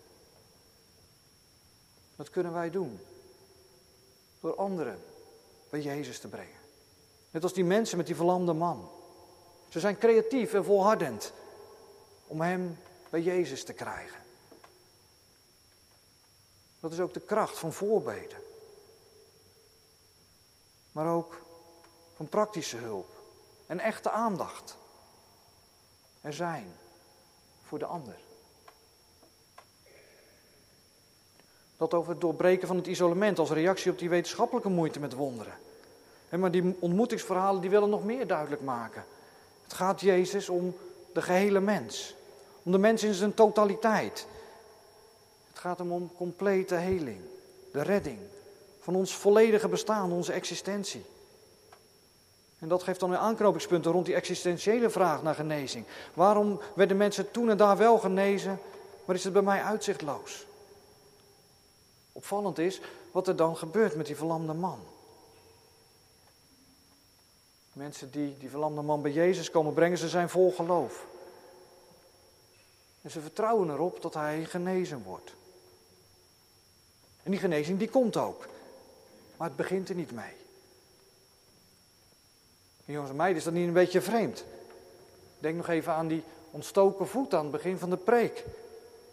Dat 2.15 2.29
kunnen 2.29 2.53
wij 2.53 2.69
doen. 2.69 2.99
Door 4.39 4.55
anderen 4.55 5.03
bij 5.69 5.81
Jezus 5.81 6.19
te 6.19 6.27
brengen. 6.27 6.59
Net 7.31 7.43
als 7.43 7.53
die 7.53 7.63
mensen 7.63 7.97
met 7.97 8.05
die 8.05 8.15
verlamde 8.15 8.53
man. 8.53 8.89
Ze 9.69 9.79
zijn 9.79 9.97
creatief 9.97 10.53
en 10.53 10.65
volhardend 10.65 11.33
om 12.27 12.41
hem 12.41 12.77
bij 13.09 13.21
Jezus 13.21 13.63
te 13.63 13.73
krijgen. 13.73 14.19
Dat 16.79 16.91
is 16.91 16.99
ook 16.99 17.13
de 17.13 17.19
kracht 17.19 17.57
van 17.57 17.73
voorbeden. 17.73 18.37
Maar 20.91 21.13
ook 21.13 21.41
van 22.15 22.29
praktische 22.29 22.77
hulp 22.77 23.09
en 23.65 23.79
echte 23.79 24.09
aandacht. 24.09 24.77
Er 26.21 26.33
zijn 26.33 26.75
voor 27.63 27.79
de 27.79 27.85
ander. 27.85 28.28
Dat 31.79 31.93
over 31.93 32.11
het 32.11 32.21
doorbreken 32.21 32.67
van 32.67 32.75
het 32.77 32.87
isolement 32.87 33.39
als 33.39 33.51
reactie 33.51 33.91
op 33.91 33.99
die 33.99 34.09
wetenschappelijke 34.09 34.69
moeite 34.69 34.99
met 34.99 35.13
wonderen. 35.13 35.53
Maar 36.29 36.51
die 36.51 36.75
ontmoetingsverhalen 36.79 37.61
die 37.61 37.69
willen 37.69 37.89
nog 37.89 38.03
meer 38.03 38.27
duidelijk 38.27 38.61
maken. 38.61 39.05
Het 39.63 39.73
gaat 39.73 40.01
Jezus 40.01 40.49
om 40.49 40.75
de 41.13 41.21
gehele 41.21 41.59
mens. 41.59 42.15
Om 42.63 42.71
de 42.71 42.77
mens 42.77 43.03
in 43.03 43.13
zijn 43.13 43.33
totaliteit. 43.33 44.27
Het 45.49 45.59
gaat 45.59 45.77
hem 45.77 45.91
om 45.91 46.11
complete 46.17 46.75
heling. 46.75 47.19
De 47.71 47.81
redding 47.81 48.19
van 48.79 48.95
ons 48.95 49.15
volledige 49.15 49.67
bestaan, 49.67 50.11
onze 50.11 50.33
existentie. 50.33 51.05
En 52.59 52.67
dat 52.67 52.83
geeft 52.83 52.99
dan 52.99 53.09
weer 53.09 53.19
aanknopingspunten 53.19 53.91
rond 53.91 54.05
die 54.05 54.15
existentiële 54.15 54.89
vraag 54.89 55.23
naar 55.23 55.35
genezing. 55.35 55.85
Waarom 56.13 56.59
werden 56.75 56.97
mensen 56.97 57.31
toen 57.31 57.49
en 57.49 57.57
daar 57.57 57.77
wel 57.77 57.97
genezen, 57.97 58.59
maar 59.05 59.15
is 59.15 59.23
het 59.23 59.33
bij 59.33 59.41
mij 59.41 59.61
uitzichtloos? 59.61 60.47
Opvallend 62.11 62.57
is 62.57 62.81
wat 63.11 63.27
er 63.27 63.35
dan 63.35 63.57
gebeurt 63.57 63.95
met 63.95 64.05
die 64.05 64.15
verlamde 64.15 64.53
man. 64.53 64.79
Mensen 67.73 68.11
die 68.11 68.37
die 68.37 68.49
verlamde 68.49 68.81
man 68.81 69.01
bij 69.01 69.11
Jezus 69.11 69.51
komen 69.51 69.73
brengen, 69.73 69.97
ze 69.97 70.09
zijn 70.09 70.29
vol 70.29 70.51
geloof. 70.51 71.05
En 73.01 73.11
ze 73.11 73.21
vertrouwen 73.21 73.69
erop 73.69 74.01
dat 74.01 74.13
hij 74.13 74.45
genezen 74.45 75.03
wordt. 75.03 75.33
En 77.23 77.31
die 77.31 77.39
genezing 77.39 77.79
die 77.79 77.89
komt 77.89 78.17
ook. 78.17 78.47
Maar 79.37 79.47
het 79.47 79.57
begint 79.57 79.89
er 79.89 79.95
niet 79.95 80.11
mee. 80.11 80.33
En 82.85 82.93
jongens 82.93 83.11
en 83.11 83.17
meiden, 83.17 83.37
is 83.37 83.43
dat 83.43 83.53
niet 83.53 83.67
een 83.67 83.73
beetje 83.73 84.01
vreemd? 84.01 84.43
Denk 85.39 85.55
nog 85.55 85.67
even 85.67 85.93
aan 85.93 86.07
die 86.07 86.23
ontstoken 86.51 87.07
voet 87.07 87.33
aan 87.33 87.43
het 87.43 87.51
begin 87.51 87.77
van 87.77 87.89
de 87.89 87.97
preek. 87.97 88.45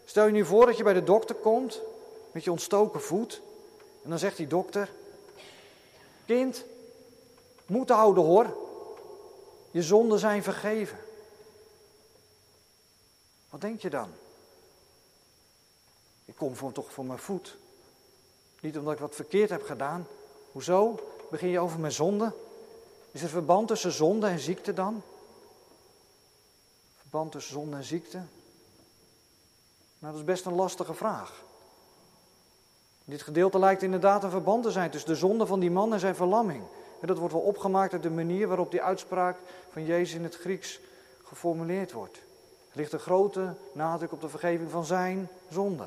Stel 0.04 0.26
je 0.26 0.32
nu 0.32 0.44
voor 0.44 0.66
dat 0.66 0.76
je 0.76 0.82
bij 0.82 0.92
de 0.92 1.04
dokter 1.04 1.34
komt 1.34 1.80
met 2.36 2.44
je 2.44 2.50
ontstoken 2.50 3.00
voet. 3.00 3.42
En 4.02 4.10
dan 4.10 4.18
zegt 4.18 4.36
die 4.36 4.46
dokter: 4.46 4.92
Kind, 6.24 6.64
moet 7.66 7.88
houden 7.88 8.24
hoor. 8.24 8.56
Je 9.70 9.82
zonden 9.82 10.18
zijn 10.18 10.42
vergeven. 10.42 10.98
Wat 13.50 13.60
denk 13.60 13.80
je 13.80 13.90
dan? 13.90 14.10
Ik 16.24 16.34
kom 16.36 16.56
voor, 16.56 16.72
toch 16.72 16.92
voor 16.92 17.04
mijn 17.04 17.18
voet. 17.18 17.56
Niet 18.60 18.78
omdat 18.78 18.92
ik 18.92 18.98
wat 18.98 19.14
verkeerd 19.14 19.50
heb 19.50 19.62
gedaan. 19.62 20.06
Hoezo? 20.52 21.08
Begin 21.30 21.48
je 21.48 21.58
over 21.58 21.80
mijn 21.80 21.92
zonde? 21.92 22.32
Is 23.10 23.22
er 23.22 23.28
verband 23.28 23.68
tussen 23.68 23.92
zonde 23.92 24.26
en 24.26 24.38
ziekte 24.38 24.72
dan? 24.72 25.02
Verband 26.96 27.32
tussen 27.32 27.52
zonde 27.52 27.76
en 27.76 27.84
ziekte? 27.84 28.16
Nou, 29.98 30.12
dat 30.12 30.14
is 30.14 30.24
best 30.24 30.44
een 30.44 30.54
lastige 30.54 30.94
vraag. 30.94 31.44
Dit 33.08 33.22
gedeelte 33.22 33.58
lijkt 33.58 33.82
inderdaad 33.82 34.24
een 34.24 34.30
verband 34.30 34.62
te 34.62 34.70
zijn 34.70 34.90
tussen 34.90 35.10
de 35.10 35.16
zonde 35.16 35.46
van 35.46 35.60
die 35.60 35.70
man 35.70 35.92
en 35.92 36.00
zijn 36.00 36.14
verlamming. 36.14 36.62
En 37.00 37.06
dat 37.06 37.18
wordt 37.18 37.32
wel 37.32 37.42
opgemaakt 37.42 37.92
uit 37.92 38.02
de 38.02 38.10
manier 38.10 38.48
waarop 38.48 38.70
die 38.70 38.82
uitspraak 38.82 39.36
van 39.70 39.84
Jezus 39.84 40.14
in 40.14 40.22
het 40.22 40.36
Grieks 40.36 40.80
geformuleerd 41.24 41.92
wordt. 41.92 42.16
Er 42.70 42.76
ligt 42.76 42.92
een 42.92 42.98
grote 42.98 43.54
nadruk 43.72 44.12
op 44.12 44.20
de 44.20 44.28
vergeving 44.28 44.70
van 44.70 44.84
zijn 44.84 45.28
zonde. 45.50 45.86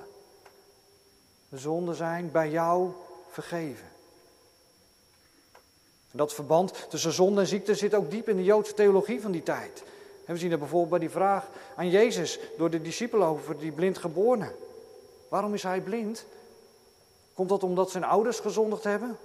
De 1.49 1.57
zonden 1.57 1.95
zijn 1.95 2.31
bij 2.31 2.49
jou 2.49 2.91
vergeven. 3.29 3.87
En 6.11 6.17
dat 6.17 6.33
verband 6.33 6.89
tussen 6.89 7.11
zonde 7.11 7.41
en 7.41 7.47
ziekte 7.47 7.75
zit 7.75 7.95
ook 7.95 8.11
diep 8.11 8.29
in 8.29 8.35
de 8.35 8.43
Joodse 8.43 8.73
theologie 8.73 9.21
van 9.21 9.31
die 9.31 9.43
tijd. 9.43 9.83
We 10.25 10.37
zien 10.37 10.49
dat 10.49 10.59
bijvoorbeeld 10.59 10.89
bij 10.89 10.99
die 10.99 11.09
vraag 11.09 11.49
aan 11.75 11.89
Jezus 11.89 12.39
door 12.57 12.69
de 12.69 12.81
discipelen 12.81 13.27
over 13.27 13.59
die 13.59 13.71
blind 13.71 13.97
geborene. 13.97 14.51
Waarom 15.29 15.53
is 15.53 15.63
hij 15.63 15.81
blind? 15.81 16.25
Komt 17.39 17.51
dat 17.51 17.63
omdat 17.63 17.91
zijn 17.91 18.03
ouders 18.03 18.39
gezondigd 18.39 18.83
hebben? 18.83 19.17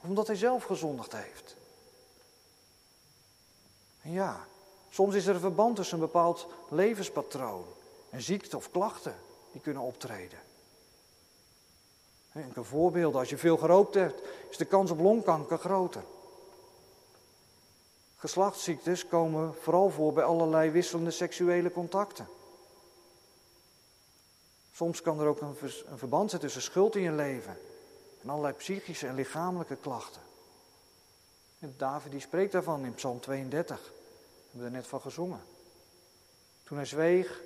Of 0.00 0.08
omdat 0.08 0.26
hij 0.26 0.36
zelf 0.36 0.64
gezondigd 0.64 1.12
heeft? 1.12 1.56
Ja, 4.02 4.46
soms 4.90 5.14
is 5.14 5.26
er 5.26 5.34
een 5.34 5.40
verband 5.40 5.76
tussen 5.76 5.94
een 5.94 6.04
bepaald 6.04 6.46
levenspatroon 6.68 7.64
en 8.10 8.22
ziekte 8.22 8.56
of 8.56 8.70
klachten 8.70 9.14
die 9.52 9.60
kunnen 9.60 9.82
optreden. 9.82 10.38
Een 12.32 12.64
voorbeeld, 12.64 13.14
als 13.14 13.28
je 13.28 13.38
veel 13.38 13.56
gerookt 13.56 13.94
hebt, 13.94 14.22
is 14.50 14.56
de 14.56 14.64
kans 14.64 14.90
op 14.90 15.00
longkanker 15.00 15.58
groter. 15.58 16.02
Geslachtsziektes 18.16 19.06
komen 19.06 19.54
vooral 19.54 19.90
voor 19.90 20.12
bij 20.12 20.24
allerlei 20.24 20.70
wisselende 20.70 21.10
seksuele 21.10 21.72
contacten. 21.72 22.26
Soms 24.72 25.02
kan 25.02 25.20
er 25.20 25.26
ook 25.26 25.40
een, 25.40 25.56
verband 25.94 26.30
zijn 26.30 26.42
tussen 26.42 26.62
schuld 26.62 26.96
in 26.96 27.02
je 27.02 27.12
leven 27.12 27.58
en 28.22 28.28
allerlei 28.28 28.54
psychische 28.54 29.06
en 29.06 29.14
lichamelijke 29.14 29.76
klachten. 29.76 30.22
En 31.58 31.74
David 31.76 32.10
die 32.10 32.20
spreekt 32.20 32.52
daarvan 32.52 32.84
in 32.84 32.94
Psalm 32.94 33.20
32. 33.20 33.76
Daar 33.76 33.90
hebben 34.50 34.60
we 34.60 34.64
er 34.64 34.70
net 34.70 34.86
van 34.86 35.00
gezongen. 35.00 35.40
Toen 36.64 36.76
hij 36.76 36.86
zweeg 36.86 37.40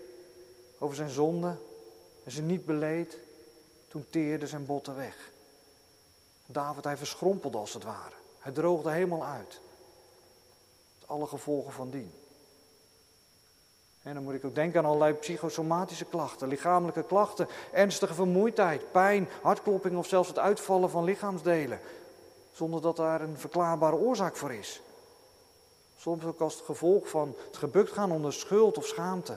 over 0.78 0.96
zijn 0.96 1.10
zonde 1.10 1.56
en 2.24 2.30
ze 2.30 2.42
niet 2.42 2.64
beleed, 2.64 3.18
toen 3.88 4.06
teerde 4.10 4.46
zijn 4.46 4.66
botten 4.66 4.96
weg. 4.96 5.30
David, 6.46 6.84
hij 6.84 6.96
verschrompelde 6.96 7.58
als 7.58 7.74
het 7.74 7.82
ware. 7.82 8.14
Hij 8.38 8.52
droogde 8.52 8.90
helemaal 8.90 9.24
uit. 9.24 9.60
Met 10.98 11.08
alle 11.08 11.26
gevolgen 11.26 11.72
van 11.72 11.90
dien. 11.90 12.12
En 14.06 14.14
dan 14.14 14.22
moet 14.22 14.34
ik 14.34 14.44
ook 14.44 14.54
denken 14.54 14.78
aan 14.78 14.86
allerlei 14.86 15.12
psychosomatische 15.12 16.04
klachten, 16.04 16.48
lichamelijke 16.48 17.02
klachten, 17.02 17.48
ernstige 17.72 18.14
vermoeidheid, 18.14 18.92
pijn, 18.92 19.28
hartklopping 19.42 19.96
of 19.96 20.06
zelfs 20.06 20.28
het 20.28 20.38
uitvallen 20.38 20.90
van 20.90 21.04
lichaamsdelen. 21.04 21.80
Zonder 22.52 22.82
dat 22.82 22.96
daar 22.96 23.20
een 23.20 23.38
verklaarbare 23.38 23.96
oorzaak 23.96 24.36
voor 24.36 24.52
is. 24.52 24.82
Soms 25.96 26.24
ook 26.24 26.40
als 26.40 26.54
het 26.54 26.64
gevolg 26.64 27.08
van 27.08 27.34
het 27.46 27.56
gebukt 27.56 27.92
gaan 27.92 28.12
onder 28.12 28.32
schuld 28.32 28.78
of 28.78 28.86
schaamte. 28.86 29.36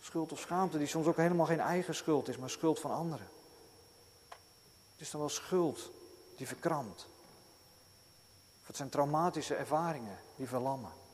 Schuld 0.00 0.32
of 0.32 0.40
schaamte 0.40 0.78
die 0.78 0.86
soms 0.86 1.06
ook 1.06 1.16
helemaal 1.16 1.46
geen 1.46 1.60
eigen 1.60 1.94
schuld 1.94 2.28
is, 2.28 2.36
maar 2.38 2.50
schuld 2.50 2.80
van 2.80 2.90
anderen. 2.90 3.28
Het 4.92 5.00
is 5.00 5.10
dan 5.10 5.20
wel 5.20 5.28
schuld 5.28 5.90
die 6.36 6.46
verkrampt. 6.46 7.06
Of 8.60 8.66
het 8.66 8.76
zijn 8.76 8.88
traumatische 8.88 9.54
ervaringen 9.54 10.18
die 10.36 10.48
verlammen. 10.48 11.06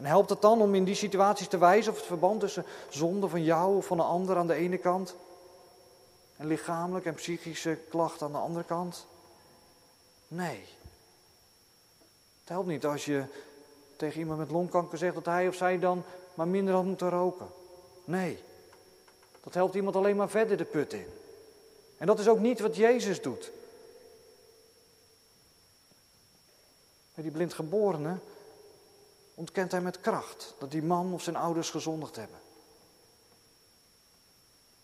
En 0.00 0.06
helpt 0.06 0.30
het 0.30 0.42
dan 0.42 0.60
om 0.60 0.74
in 0.74 0.84
die 0.84 0.94
situaties 0.94 1.48
te 1.48 1.58
wijzen 1.58 1.92
of 1.92 1.98
het 1.98 2.06
verband 2.06 2.40
tussen 2.40 2.64
zonde 2.88 3.28
van 3.28 3.42
jou 3.42 3.76
of 3.76 3.86
van 3.86 3.98
een 3.98 4.06
ander 4.06 4.36
aan 4.36 4.46
de 4.46 4.54
ene 4.54 4.78
kant 4.78 5.14
en 6.36 6.46
lichamelijke 6.46 7.08
en 7.08 7.14
psychische 7.14 7.78
klachten 7.88 8.26
aan 8.26 8.32
de 8.32 8.38
andere 8.38 8.64
kant? 8.64 9.06
Nee. 10.28 10.64
Het 12.40 12.48
helpt 12.48 12.68
niet 12.68 12.86
als 12.86 13.04
je 13.04 13.24
tegen 13.96 14.20
iemand 14.20 14.38
met 14.38 14.50
longkanker 14.50 14.98
zegt 14.98 15.14
dat 15.14 15.24
hij 15.24 15.48
of 15.48 15.54
zij 15.54 15.78
dan 15.78 16.04
maar 16.34 16.48
minder 16.48 16.74
had 16.74 16.84
moeten 16.84 17.10
roken. 17.10 17.48
Nee, 18.04 18.42
Dat 19.40 19.54
helpt 19.54 19.74
iemand 19.74 19.96
alleen 19.96 20.16
maar 20.16 20.30
verder 20.30 20.56
de 20.56 20.64
put 20.64 20.92
in. 20.92 21.08
En 21.98 22.06
dat 22.06 22.18
is 22.18 22.28
ook 22.28 22.38
niet 22.38 22.60
wat 22.60 22.76
Jezus 22.76 23.22
doet. 23.22 23.52
Die 27.14 27.30
blindgeborene 27.30 28.16
ontkent 29.40 29.70
hij 29.72 29.80
met 29.80 30.00
kracht 30.00 30.54
dat 30.58 30.70
die 30.70 30.82
man 30.82 31.12
of 31.12 31.22
zijn 31.22 31.36
ouders 31.36 31.70
gezondigd 31.70 32.16
hebben. 32.16 32.40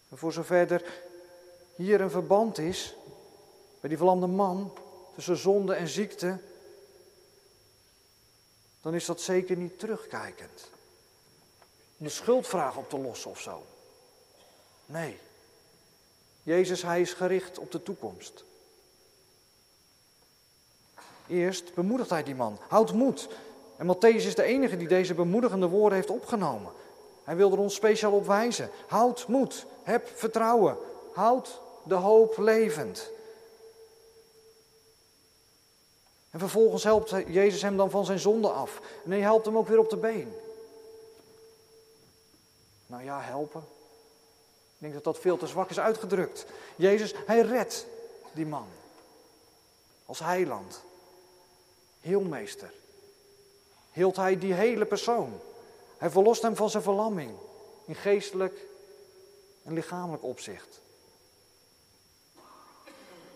En 0.08 0.18
voor 0.18 0.32
zover 0.32 0.72
er 0.72 1.02
hier 1.74 2.00
een 2.00 2.10
verband 2.10 2.58
is, 2.58 2.96
bij 3.80 3.88
die 3.88 3.98
verlamde 3.98 4.26
man, 4.26 4.72
tussen 5.14 5.36
zonde 5.36 5.74
en 5.74 5.88
ziekte, 5.88 6.38
dan 8.80 8.94
is 8.94 9.04
dat 9.04 9.20
zeker 9.20 9.56
niet 9.56 9.78
terugkijkend. 9.78 10.70
Om 11.98 12.06
de 12.06 12.12
schuldvraag 12.12 12.76
op 12.76 12.88
te 12.88 12.98
lossen 12.98 13.30
of 13.30 13.40
zo. 13.40 13.66
Nee. 14.86 15.18
Jezus, 16.42 16.82
hij 16.82 17.00
is 17.00 17.12
gericht 17.12 17.58
op 17.58 17.72
de 17.72 17.82
toekomst. 17.82 18.44
Eerst 21.28 21.74
bemoedigt 21.74 22.10
hij 22.10 22.22
die 22.22 22.34
man. 22.34 22.58
Houd 22.68 22.92
moed. 22.92 23.28
En 23.76 23.86
Matthäus 23.86 24.26
is 24.26 24.34
de 24.34 24.42
enige 24.42 24.76
die 24.76 24.88
deze 24.88 25.14
bemoedigende 25.14 25.68
woorden 25.68 25.98
heeft 25.98 26.10
opgenomen. 26.10 26.72
Hij 27.24 27.36
wil 27.36 27.52
er 27.52 27.58
ons 27.58 27.74
speciaal 27.74 28.12
op 28.12 28.26
wijzen. 28.26 28.70
Houd 28.86 29.28
moed. 29.28 29.66
Heb 29.82 30.08
vertrouwen. 30.14 30.76
Houd 31.12 31.60
de 31.84 31.94
hoop 31.94 32.38
levend. 32.38 33.10
En 36.30 36.38
vervolgens 36.38 36.84
helpt 36.84 37.10
Jezus 37.26 37.62
hem 37.62 37.76
dan 37.76 37.90
van 37.90 38.04
zijn 38.04 38.18
zonde 38.18 38.48
af. 38.50 38.80
En 39.04 39.10
hij 39.10 39.20
helpt 39.20 39.46
hem 39.46 39.56
ook 39.56 39.68
weer 39.68 39.78
op 39.78 39.90
de 39.90 39.96
been. 39.96 40.34
Nou 42.86 43.04
ja, 43.04 43.20
helpen. 43.20 43.60
Ik 44.76 44.82
denk 44.82 44.94
dat 44.94 45.04
dat 45.04 45.18
veel 45.18 45.36
te 45.36 45.46
zwak 45.46 45.70
is 45.70 45.80
uitgedrukt. 45.80 46.46
Jezus, 46.76 47.14
hij 47.26 47.40
redt 47.40 47.86
die 48.32 48.46
man. 48.46 48.66
Als 50.06 50.18
heiland. 50.18 50.82
Heelmeester. 52.00 52.72
Hield 53.96 54.16
hij 54.16 54.38
die 54.38 54.54
hele 54.54 54.86
persoon. 54.86 55.40
Hij 55.98 56.10
verlost 56.10 56.42
hem 56.42 56.56
van 56.56 56.70
zijn 56.70 56.82
verlamming. 56.82 57.36
In 57.84 57.94
geestelijk 57.94 58.66
en 59.62 59.72
lichamelijk 59.72 60.22
opzicht. 60.22 60.80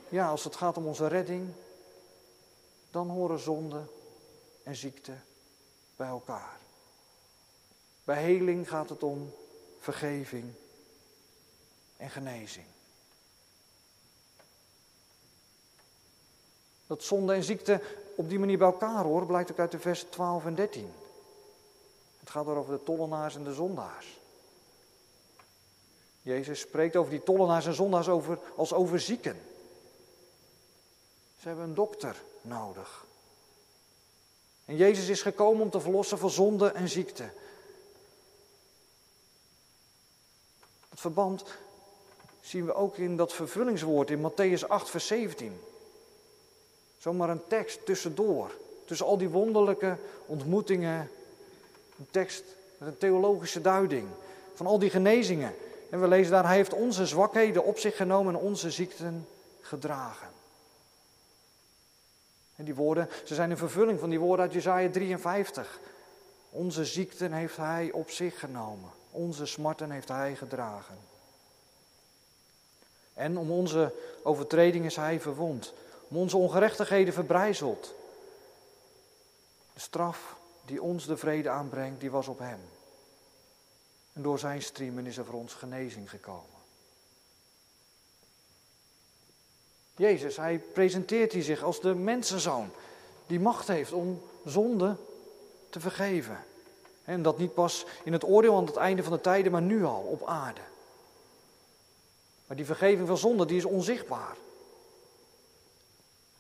Ja, 0.09 0.29
als 0.29 0.45
het 0.45 0.57
gaat 0.57 0.77
om 0.77 0.87
onze 0.87 1.07
redding, 1.07 1.53
dan 2.91 3.09
horen 3.09 3.39
zonde 3.39 3.83
en 4.63 4.77
ziekte 4.77 5.13
bij 5.97 6.09
elkaar. 6.09 6.59
Bij 8.05 8.23
heling 8.23 8.69
gaat 8.69 8.89
het 8.89 9.03
om 9.03 9.35
vergeving 9.79 10.53
en 11.97 12.11
genezing. 12.11 12.67
Dat 16.87 17.03
zonde 17.03 17.35
en 17.35 17.45
ziekte 17.45 17.81
op 18.21 18.29
die 18.29 18.39
manier 18.39 18.59
bij 18.59 18.67
elkaar 18.67 19.05
horen, 19.05 19.27
blijkt 19.27 19.51
ook 19.51 19.59
uit 19.59 19.71
de 19.71 19.79
versen 19.79 20.09
12 20.09 20.45
en 20.45 20.55
13. 20.55 20.93
Het 22.21 22.31
gaat 22.31 22.47
over 22.47 22.79
de 22.79 22.83
tollenaars 22.83 23.37
en 23.37 23.45
de 23.45 23.53
zondaars. 23.53 24.21
Jezus 26.23 26.61
spreekt 26.61 26.97
over 26.97 27.11
die 27.11 27.23
tollenaars 27.23 27.67
en 27.67 27.75
zondaars 27.75 28.09
over, 28.09 28.39
als 28.57 28.73
over 28.73 29.01
zieken. 29.01 29.41
Ze 31.39 31.49
hebben 31.49 31.65
een 31.65 31.75
dokter 31.75 32.23
nodig. 32.43 33.05
En 34.65 34.77
Jezus 34.77 35.09
is 35.09 35.23
gekomen 35.23 35.63
om 35.63 35.71
te 35.71 35.81
verlossen 35.81 36.19
van 36.19 36.31
zonde 36.31 36.71
en 36.71 36.89
ziekte. 36.89 37.31
Het 40.89 41.01
verband 41.01 41.45
zien 42.41 42.67
we 42.67 42.75
ook 42.75 42.97
in 42.97 43.17
dat 43.17 43.33
vervullingswoord 43.33 44.11
in 44.11 44.31
Matthäus 44.31 44.67
8, 44.67 44.91
vers 44.91 45.07
17. 45.07 45.61
Zomaar 47.01 47.29
een 47.29 47.47
tekst 47.47 47.87
tussendoor. 47.87 48.51
Tussen 48.85 49.07
al 49.07 49.19
die 49.19 49.29
wonderlijke 49.29 49.97
ontmoetingen. 50.27 51.11
Een 51.99 52.09
tekst 52.11 52.45
met 52.79 52.89
een 52.89 52.99
theologische 52.99 53.61
duiding. 53.61 54.09
Van 54.55 54.67
al 54.67 54.79
die 54.79 54.91
genezingen. 54.91 55.55
En 55.91 56.01
we 56.01 56.09
lezen 56.09 56.33
daar, 56.33 56.47
hij 56.47 56.57
heeft 56.57 56.73
onze 56.73 57.07
zwakheden 57.07 57.65
op 57.65 57.79
zich 57.79 57.97
genomen 57.97 58.35
en 58.35 58.41
onze 58.41 58.71
ziekten 58.71 59.27
gedragen. 59.61 60.29
En 62.57 62.65
die 62.65 62.75
woorden, 62.75 63.09
ze 63.25 63.35
zijn 63.35 63.51
een 63.51 63.57
vervulling 63.57 64.01
van 64.01 64.11
die 64.11 64.21
woorden 64.21 64.45
uit 64.45 64.55
Jezaja 64.55 64.91
53. 64.91 65.81
Onze 66.51 66.85
ziekten 66.85 67.33
heeft 67.33 67.57
hij 67.57 67.91
op 67.93 68.11
zich 68.11 68.39
genomen. 68.39 68.91
Onze 69.11 69.47
smarten 69.47 69.91
heeft 69.91 70.09
hij 70.09 70.37
gedragen. 70.37 70.99
En 73.15 73.39
om 73.39 73.51
onze 73.51 73.93
overtreding 74.23 74.85
is 74.85 74.97
hij 74.97 75.21
verwond. 75.21 75.73
Om 76.11 76.17
onze 76.17 76.37
ongerechtigheden 76.37 77.15
verbrijzeld. 77.15 77.95
De 79.75 79.81
straf 79.81 80.37
die 80.65 80.83
ons 80.83 81.07
de 81.07 81.17
vrede 81.17 81.49
aanbrengt, 81.49 82.01
die 82.01 82.11
was 82.11 82.29
op 82.29 82.39
hem. 82.39 82.61
En 84.13 84.23
door 84.23 84.39
zijn 84.39 84.63
striemen 84.63 85.07
is 85.07 85.17
er 85.17 85.25
voor 85.25 85.35
ons 85.35 85.55
genezing 85.55 86.11
gekomen. 86.11 86.59
Jezus, 89.97 90.37
hij 90.37 90.59
presenteert 90.59 91.33
hij 91.33 91.43
zich 91.43 91.63
als 91.63 91.81
de 91.81 91.95
mensenzoon 91.95 92.71
die 93.27 93.41
macht 93.41 93.69
heeft 93.69 93.93
om 93.93 94.23
zonde 94.45 94.97
te 95.69 95.81
vergeven. 95.81 96.45
En 97.05 97.23
dat 97.23 97.39
niet 97.39 97.55
pas 97.55 97.87
in 98.05 98.13
het 98.13 98.25
oordeel 98.25 98.57
aan 98.57 98.67
het 98.67 98.77
einde 98.77 99.03
van 99.03 99.13
de 99.13 99.21
tijden, 99.21 99.53
maar 99.53 99.63
nu 99.63 99.85
al 99.85 100.01
op 100.01 100.27
aarde. 100.27 100.61
Maar 102.47 102.57
die 102.57 102.67
vergeving 102.67 103.07
van 103.07 103.19
zonde, 103.19 103.47
die 103.47 103.57
is 103.57 103.65
onzichtbaar. 103.65 104.37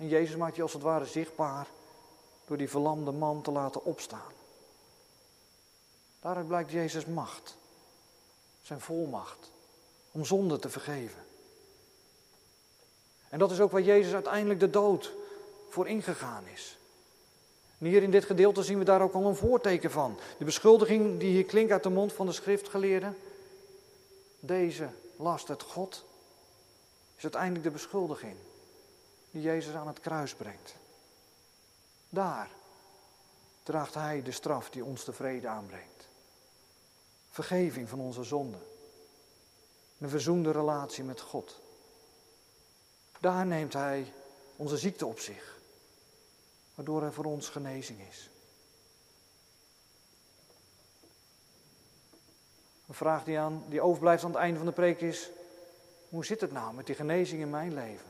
En 0.01 0.09
Jezus 0.09 0.37
maakt 0.37 0.55
die 0.55 0.63
als 0.63 0.73
het 0.73 0.83
ware 0.83 1.05
zichtbaar 1.05 1.67
door 2.47 2.57
die 2.57 2.69
verlamde 2.69 3.13
man 3.13 3.43
te 3.43 3.51
laten 3.51 3.85
opstaan. 3.85 4.33
Daaruit 6.21 6.47
blijkt 6.47 6.71
Jezus 6.71 7.07
macht, 7.07 7.57
zijn 8.63 8.81
volmacht, 8.81 9.51
om 10.13 10.25
zonde 10.25 10.59
te 10.59 10.69
vergeven. 10.69 11.25
En 13.29 13.39
dat 13.39 13.51
is 13.51 13.61
ook 13.61 13.71
waar 13.71 13.83
Jezus 13.83 14.13
uiteindelijk 14.13 14.61
de 14.61 14.71
dood 14.71 15.13
voor 15.69 15.89
ingegaan 15.89 16.45
is. 16.55 16.79
Hier 17.79 18.03
in 18.03 18.11
dit 18.11 18.25
gedeelte 18.25 18.63
zien 18.63 18.79
we 18.79 18.85
daar 18.85 19.03
ook 19.03 19.15
al 19.15 19.25
een 19.25 19.37
voorteken 19.37 19.91
van. 19.91 20.19
De 20.39 20.45
beschuldiging 20.45 21.19
die 21.19 21.31
hier 21.31 21.45
klinkt 21.45 21.73
uit 21.73 21.83
de 21.83 21.91
mond 21.91 22.13
van 22.13 22.27
de 22.27 22.33
schriftgeleerden. 22.33 23.17
Deze 24.39 24.89
last 25.17 25.49
het 25.49 25.63
God 25.63 26.05
is 27.17 27.23
uiteindelijk 27.23 27.65
de 27.65 27.71
beschuldiging 27.71 28.37
die 29.31 29.43
Jezus 29.43 29.75
aan 29.75 29.87
het 29.87 30.01
kruis 30.01 30.35
brengt. 30.35 30.75
Daar 32.09 32.51
draagt 33.63 33.95
Hij 33.95 34.23
de 34.23 34.33
straf 34.33 34.71
die 34.71 34.85
ons 34.85 35.05
de 35.05 35.13
vrede 35.13 35.49
aanbrengt. 35.49 36.09
Vergeving 37.31 37.89
van 37.89 38.01
onze 38.01 38.25
zonden. 38.25 38.63
Een 39.99 40.09
verzoende 40.09 40.51
relatie 40.51 41.05
met 41.05 41.21
God. 41.21 41.61
Daar 43.21 43.47
neemt 43.47 43.73
Hij 43.73 44.13
onze 44.57 44.77
ziekte 44.77 45.07
op 45.07 45.19
zich, 45.19 45.59
waardoor 46.75 47.03
er 47.03 47.13
voor 47.13 47.25
ons 47.25 47.49
genezing 47.49 48.01
is. 48.09 48.31
Een 52.87 52.95
vraag 52.95 53.25
die, 53.25 53.39
aan, 53.39 53.65
die 53.69 53.81
overblijft 53.81 54.25
aan 54.25 54.31
het 54.31 54.41
einde 54.41 54.59
van 54.59 54.67
de 54.67 54.73
preek 54.73 55.01
is, 55.01 55.31
hoe 56.09 56.25
zit 56.25 56.41
het 56.41 56.53
nou 56.53 56.75
met 56.75 56.87
die 56.87 56.95
genezing 56.95 57.41
in 57.41 57.51
mijn 57.51 57.75
leven? 57.75 58.10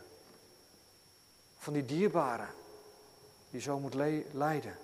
Van 1.61 1.73
die 1.73 1.85
dierbare 1.85 2.47
die 3.51 3.61
zo 3.61 3.79
moet 3.79 3.95
lijden. 4.33 4.79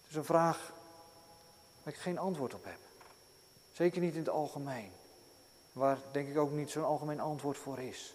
Het 0.00 0.10
is 0.10 0.14
een 0.16 0.24
vraag 0.24 0.72
waar 1.82 1.94
ik 1.94 2.00
geen 2.00 2.18
antwoord 2.18 2.54
op 2.54 2.64
heb. 2.64 2.78
Zeker 3.72 4.00
niet 4.00 4.12
in 4.12 4.18
het 4.18 4.28
algemeen 4.28 4.90
waar 5.72 5.98
denk 6.12 6.28
ik 6.28 6.38
ook 6.38 6.50
niet 6.50 6.70
zo'n 6.70 6.84
algemeen 6.84 7.20
antwoord 7.20 7.58
voor 7.58 7.78
is. 7.78 8.14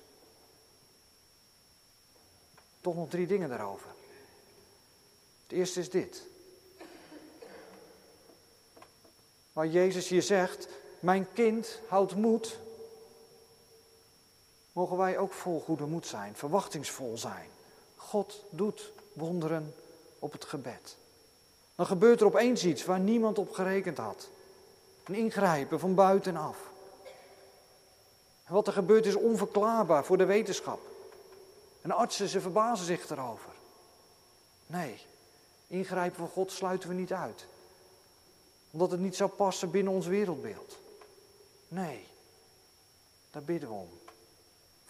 Toch 2.82 2.96
nog 2.96 3.10
drie 3.10 3.28
dingen 3.28 3.50
daarover. 3.50 3.89
Het 5.43 5.58
eerste 5.58 5.80
is 5.80 5.89
dit. 5.89 6.24
Waar 9.54 9.67
Jezus 9.67 10.08
hier 10.08 10.22
zegt, 10.22 10.67
mijn 11.00 11.34
kind 11.34 11.80
houdt 11.88 12.15
moed, 12.15 12.60
mogen 14.74 14.98
wij 14.98 15.18
ook 15.18 15.34
vol 15.34 15.60
goede 15.60 15.86
moed 15.86 16.08
zijn, 16.08 16.36
verwachtingsvol 16.36 17.18
zijn. 17.18 17.50
God 17.96 18.44
doet 18.50 18.92
wonderen 19.14 19.76
op 20.20 20.32
het 20.32 20.46
gebed. 20.46 20.98
Dan 21.76 21.86
gebeurt 21.86 22.20
er 22.20 22.26
opeens 22.26 22.66
iets 22.66 22.86
waar 22.86 23.00
niemand 23.00 23.38
op 23.38 23.52
gerekend 23.52 23.98
had. 23.98 24.30
Een 25.04 25.16
ingrijpen 25.16 25.80
van 25.80 25.96
buitenaf. 25.96 26.58
En 28.44 28.54
wat 28.54 28.68
er 28.68 28.74
gebeurt 28.74 29.06
is 29.06 29.16
onverklaarbaar 29.16 30.06
voor 30.06 30.18
de 30.18 30.26
wetenschap. 30.26 30.80
En 31.82 31.92
artsen, 31.92 32.28
ze 32.28 32.42
verbazen 32.42 32.86
zich 32.86 33.10
erover. 33.10 33.52
Nee, 34.68 35.02
ingrijpen 35.68 36.18
van 36.18 36.30
God 36.30 36.52
sluiten 36.52 36.90
we 36.90 36.96
niet 36.96 37.14
uit. 37.14 37.46
Omdat 38.72 38.92
het 38.92 39.00
niet 39.00 39.16
zou 39.16 39.30
passen 39.30 39.72
binnen 39.72 39.94
ons 39.94 40.08
wereldbeeld. 40.08 40.78
Nee, 41.68 42.08
daar 43.32 43.44
bidden 43.44 43.70
we 43.70 43.76
om. 43.76 43.90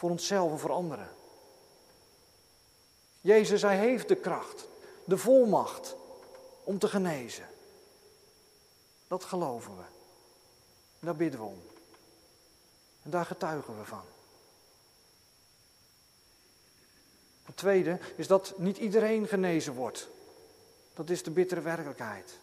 Voor 0.04 0.12
onszelf 0.12 0.52
en 0.52 0.60
voor 0.60 0.72
anderen. 0.72 1.10
Jezus, 3.22 3.62
hij 3.62 3.78
heeft 3.78 4.08
de 4.08 4.16
kracht, 4.16 4.68
de 5.06 5.18
volmacht 5.18 5.96
om 6.63 6.80
te 6.80 6.88
genezen. 6.88 7.50
Dat 9.08 9.24
geloven 9.24 9.78
we. 9.78 9.84
Daar 11.00 11.16
bidden 11.16 11.39
we 11.39 11.46
om. 11.46 11.62
En 13.02 13.10
daar 13.10 13.26
getuigen 13.26 13.78
we 13.78 13.86
van. 13.86 14.04
Het 17.44 17.58
tweede 17.58 18.00
is 18.16 18.28
dat 18.28 18.54
niet 18.58 18.78
iedereen 18.78 19.28
genezen 19.28 19.74
wordt. 19.74 20.10
Dat 20.94 21.10
is 21.10 21.24
de 21.24 21.32
bittere 21.32 21.62
werkelijkheid. 21.62 22.39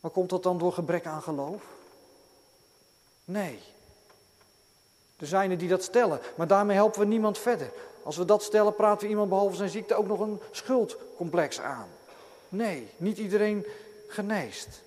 Maar 0.00 0.10
komt 0.10 0.30
dat 0.30 0.42
dan 0.42 0.58
door 0.58 0.72
gebrek 0.72 1.06
aan 1.06 1.22
geloof? 1.22 1.62
Nee. 3.24 3.76
Er 5.18 5.26
zijn 5.26 5.50
er 5.50 5.58
die 5.58 5.68
dat 5.68 5.82
stellen, 5.82 6.20
maar 6.36 6.46
daarmee 6.46 6.76
helpen 6.76 7.00
we 7.00 7.06
niemand 7.06 7.38
verder. 7.38 7.72
Als 8.02 8.16
we 8.16 8.24
dat 8.24 8.42
stellen, 8.42 8.74
praten 8.74 9.02
we 9.02 9.08
iemand 9.08 9.28
behalve 9.28 9.56
zijn 9.56 9.68
ziekte 9.68 9.94
ook 9.94 10.06
nog 10.06 10.20
een 10.20 10.40
schuldcomplex 10.50 11.60
aan. 11.60 11.88
Nee, 12.48 12.88
niet 12.96 13.18
iedereen 13.18 13.66
geneest. 14.08 14.82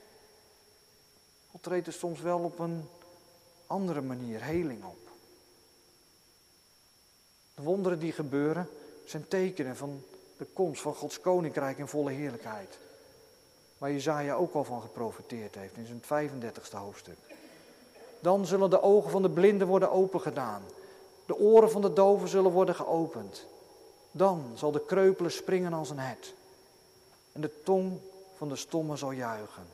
God 1.51 1.63
treedt 1.63 1.87
er 1.87 1.93
soms 1.93 2.21
wel 2.21 2.39
op 2.39 2.59
een 2.59 2.89
andere 3.67 4.01
manier 4.01 4.43
heling 4.43 4.83
op. 4.83 5.09
De 7.55 7.61
wonderen 7.61 7.99
die 7.99 8.11
gebeuren 8.11 8.69
zijn 9.05 9.27
tekenen 9.27 9.75
van 9.75 10.03
de 10.37 10.45
komst 10.53 10.81
van 10.81 10.95
Gods 10.95 11.19
koninkrijk 11.19 11.77
in 11.77 11.87
volle 11.87 12.11
heerlijkheid. 12.11 12.77
Waar 13.77 13.91
Jezaja 13.91 14.33
ook 14.33 14.53
al 14.53 14.63
van 14.63 14.81
geprofiteerd 14.81 15.55
heeft 15.55 15.77
in 15.77 15.85
zijn 15.85 16.29
35ste 16.31 16.77
hoofdstuk. 16.77 17.17
Dan 18.21 18.45
zullen 18.45 18.69
de 18.69 18.81
ogen 18.81 19.11
van 19.11 19.21
de 19.21 19.29
blinden 19.29 19.67
worden 19.67 19.91
opengedaan. 19.91 20.63
De 21.25 21.37
oren 21.37 21.71
van 21.71 21.81
de 21.81 21.93
doven 21.93 22.27
zullen 22.27 22.51
worden 22.51 22.75
geopend. 22.75 23.45
Dan 24.11 24.51
zal 24.55 24.71
de 24.71 24.85
kreupelen 24.85 25.31
springen 25.31 25.73
als 25.73 25.89
een 25.89 25.99
het. 25.99 26.33
En 27.31 27.41
de 27.41 27.61
tong 27.63 27.99
van 28.37 28.49
de 28.49 28.55
stomme 28.55 28.95
zal 28.95 29.11
juichen. 29.11 29.67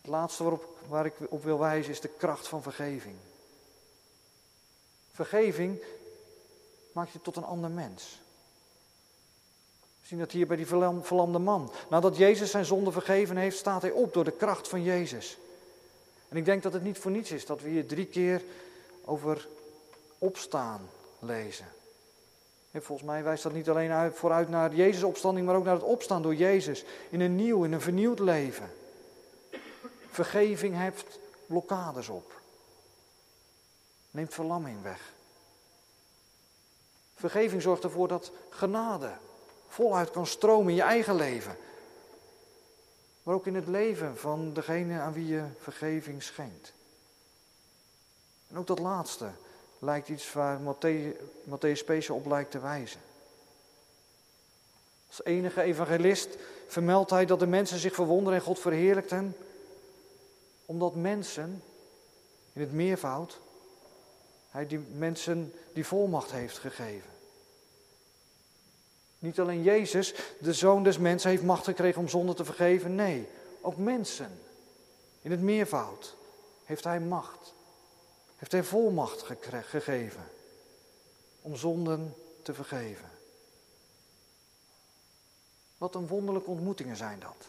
Het 0.00 0.10
laatste 0.10 0.42
waarop, 0.42 0.78
waar 0.88 1.06
ik 1.06 1.14
op 1.28 1.44
wil 1.44 1.58
wijzen 1.58 1.92
is 1.92 2.00
de 2.00 2.08
kracht 2.08 2.48
van 2.48 2.62
vergeving. 2.62 3.16
Vergeving 5.12 5.82
maakt 6.92 7.12
je 7.12 7.22
tot 7.22 7.36
een 7.36 7.44
ander 7.44 7.70
mens. 7.70 8.20
Zien 10.06 10.18
dat 10.18 10.32
hier 10.32 10.46
bij 10.46 10.56
die 10.56 10.66
verlamde 11.02 11.38
man. 11.38 11.72
Nadat 11.88 12.16
Jezus 12.16 12.50
zijn 12.50 12.64
zonde 12.64 12.92
vergeven 12.92 13.36
heeft, 13.36 13.56
staat 13.56 13.82
hij 13.82 13.90
op 13.90 14.14
door 14.14 14.24
de 14.24 14.30
kracht 14.30 14.68
van 14.68 14.82
Jezus. 14.82 15.38
En 16.28 16.36
ik 16.36 16.44
denk 16.44 16.62
dat 16.62 16.72
het 16.72 16.82
niet 16.82 16.98
voor 16.98 17.10
niets 17.10 17.30
is 17.30 17.46
dat 17.46 17.60
we 17.60 17.68
hier 17.68 17.86
drie 17.86 18.06
keer 18.06 18.42
over 19.04 19.48
opstaan 20.18 20.88
lezen. 21.18 21.66
En 22.70 22.82
volgens 22.82 23.08
mij 23.08 23.22
wijst 23.22 23.42
dat 23.42 23.52
niet 23.52 23.68
alleen 23.68 23.90
uit, 23.90 24.16
vooruit 24.16 24.48
naar 24.48 24.74
Jezus' 24.74 25.02
opstanding, 25.02 25.46
maar 25.46 25.56
ook 25.56 25.64
naar 25.64 25.74
het 25.74 25.82
opstaan 25.82 26.22
door 26.22 26.34
Jezus 26.34 26.84
in 27.10 27.20
een 27.20 27.36
nieuw, 27.36 27.64
in 27.64 27.72
een 27.72 27.80
vernieuwd 27.80 28.18
leven. 28.18 28.70
Vergeving 30.10 30.76
heeft 30.76 31.18
blokkades 31.46 32.08
op. 32.08 32.40
Neemt 34.10 34.34
verlamming 34.34 34.82
weg. 34.82 35.12
Vergeving 37.14 37.62
zorgt 37.62 37.84
ervoor 37.84 38.08
dat 38.08 38.30
genade 38.50 39.12
voluit 39.76 40.10
kan 40.10 40.26
stromen 40.26 40.68
in 40.68 40.74
je 40.74 40.82
eigen 40.82 41.14
leven. 41.14 41.56
Maar 43.22 43.34
ook 43.34 43.46
in 43.46 43.54
het 43.54 43.66
leven 43.66 44.16
van 44.16 44.52
degene 44.52 45.00
aan 45.00 45.12
wie 45.12 45.26
je 45.26 45.44
vergeving 45.58 46.22
schenkt. 46.22 46.72
En 48.48 48.58
ook 48.58 48.66
dat 48.66 48.78
laatste 48.78 49.30
lijkt 49.78 50.08
iets 50.08 50.32
waar 50.32 50.60
Matthäus 51.48 51.72
speciaal 51.72 52.16
op 52.16 52.26
lijkt 52.26 52.50
te 52.50 52.58
wijzen. 52.58 53.00
Als 55.08 55.24
enige 55.24 55.62
evangelist 55.62 56.36
vermeldt 56.66 57.10
hij 57.10 57.26
dat 57.26 57.38
de 57.38 57.46
mensen 57.46 57.78
zich 57.78 57.94
verwonderen 57.94 58.38
en 58.38 58.44
God 58.44 58.58
verheerlijkten, 58.58 59.36
omdat 60.66 60.94
mensen, 60.94 61.62
in 62.52 62.60
het 62.60 62.72
meervoud, 62.72 63.40
hij 64.50 64.66
die 64.66 64.78
mensen 64.78 65.52
die 65.72 65.86
volmacht 65.86 66.30
heeft 66.30 66.58
gegeven. 66.58 67.15
Niet 69.26 69.40
alleen 69.40 69.62
Jezus, 69.62 70.14
de 70.40 70.52
zoon 70.52 70.82
des 70.82 70.98
mensen, 70.98 71.30
heeft 71.30 71.42
macht 71.42 71.64
gekregen 71.64 72.00
om 72.00 72.08
zonde 72.08 72.34
te 72.34 72.44
vergeven. 72.44 72.94
Nee, 72.94 73.28
ook 73.60 73.76
mensen. 73.76 74.40
In 75.22 75.30
het 75.30 75.40
meervoud 75.40 76.16
heeft 76.64 76.84
hij 76.84 77.00
macht. 77.00 77.54
Heeft 78.36 78.52
hij 78.52 78.64
volmacht 78.64 79.22
gegeven 79.48 80.28
om 81.40 81.56
zonden 81.56 82.14
te 82.42 82.54
vergeven. 82.54 83.10
Wat 85.78 85.94
een 85.94 86.06
wonderlijke 86.06 86.50
ontmoetingen 86.50 86.96
zijn 86.96 87.20
dat. 87.20 87.48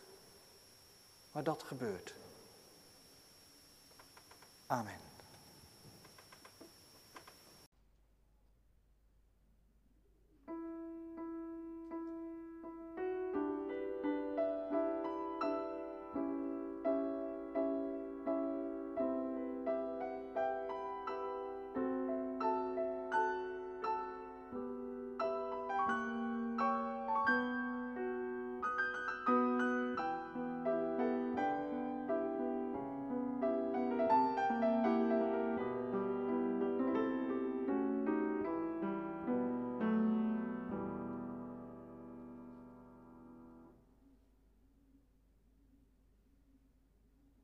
Maar 1.31 1.43
dat 1.43 1.63
gebeurt. 1.63 2.13
Amen. 4.67 5.06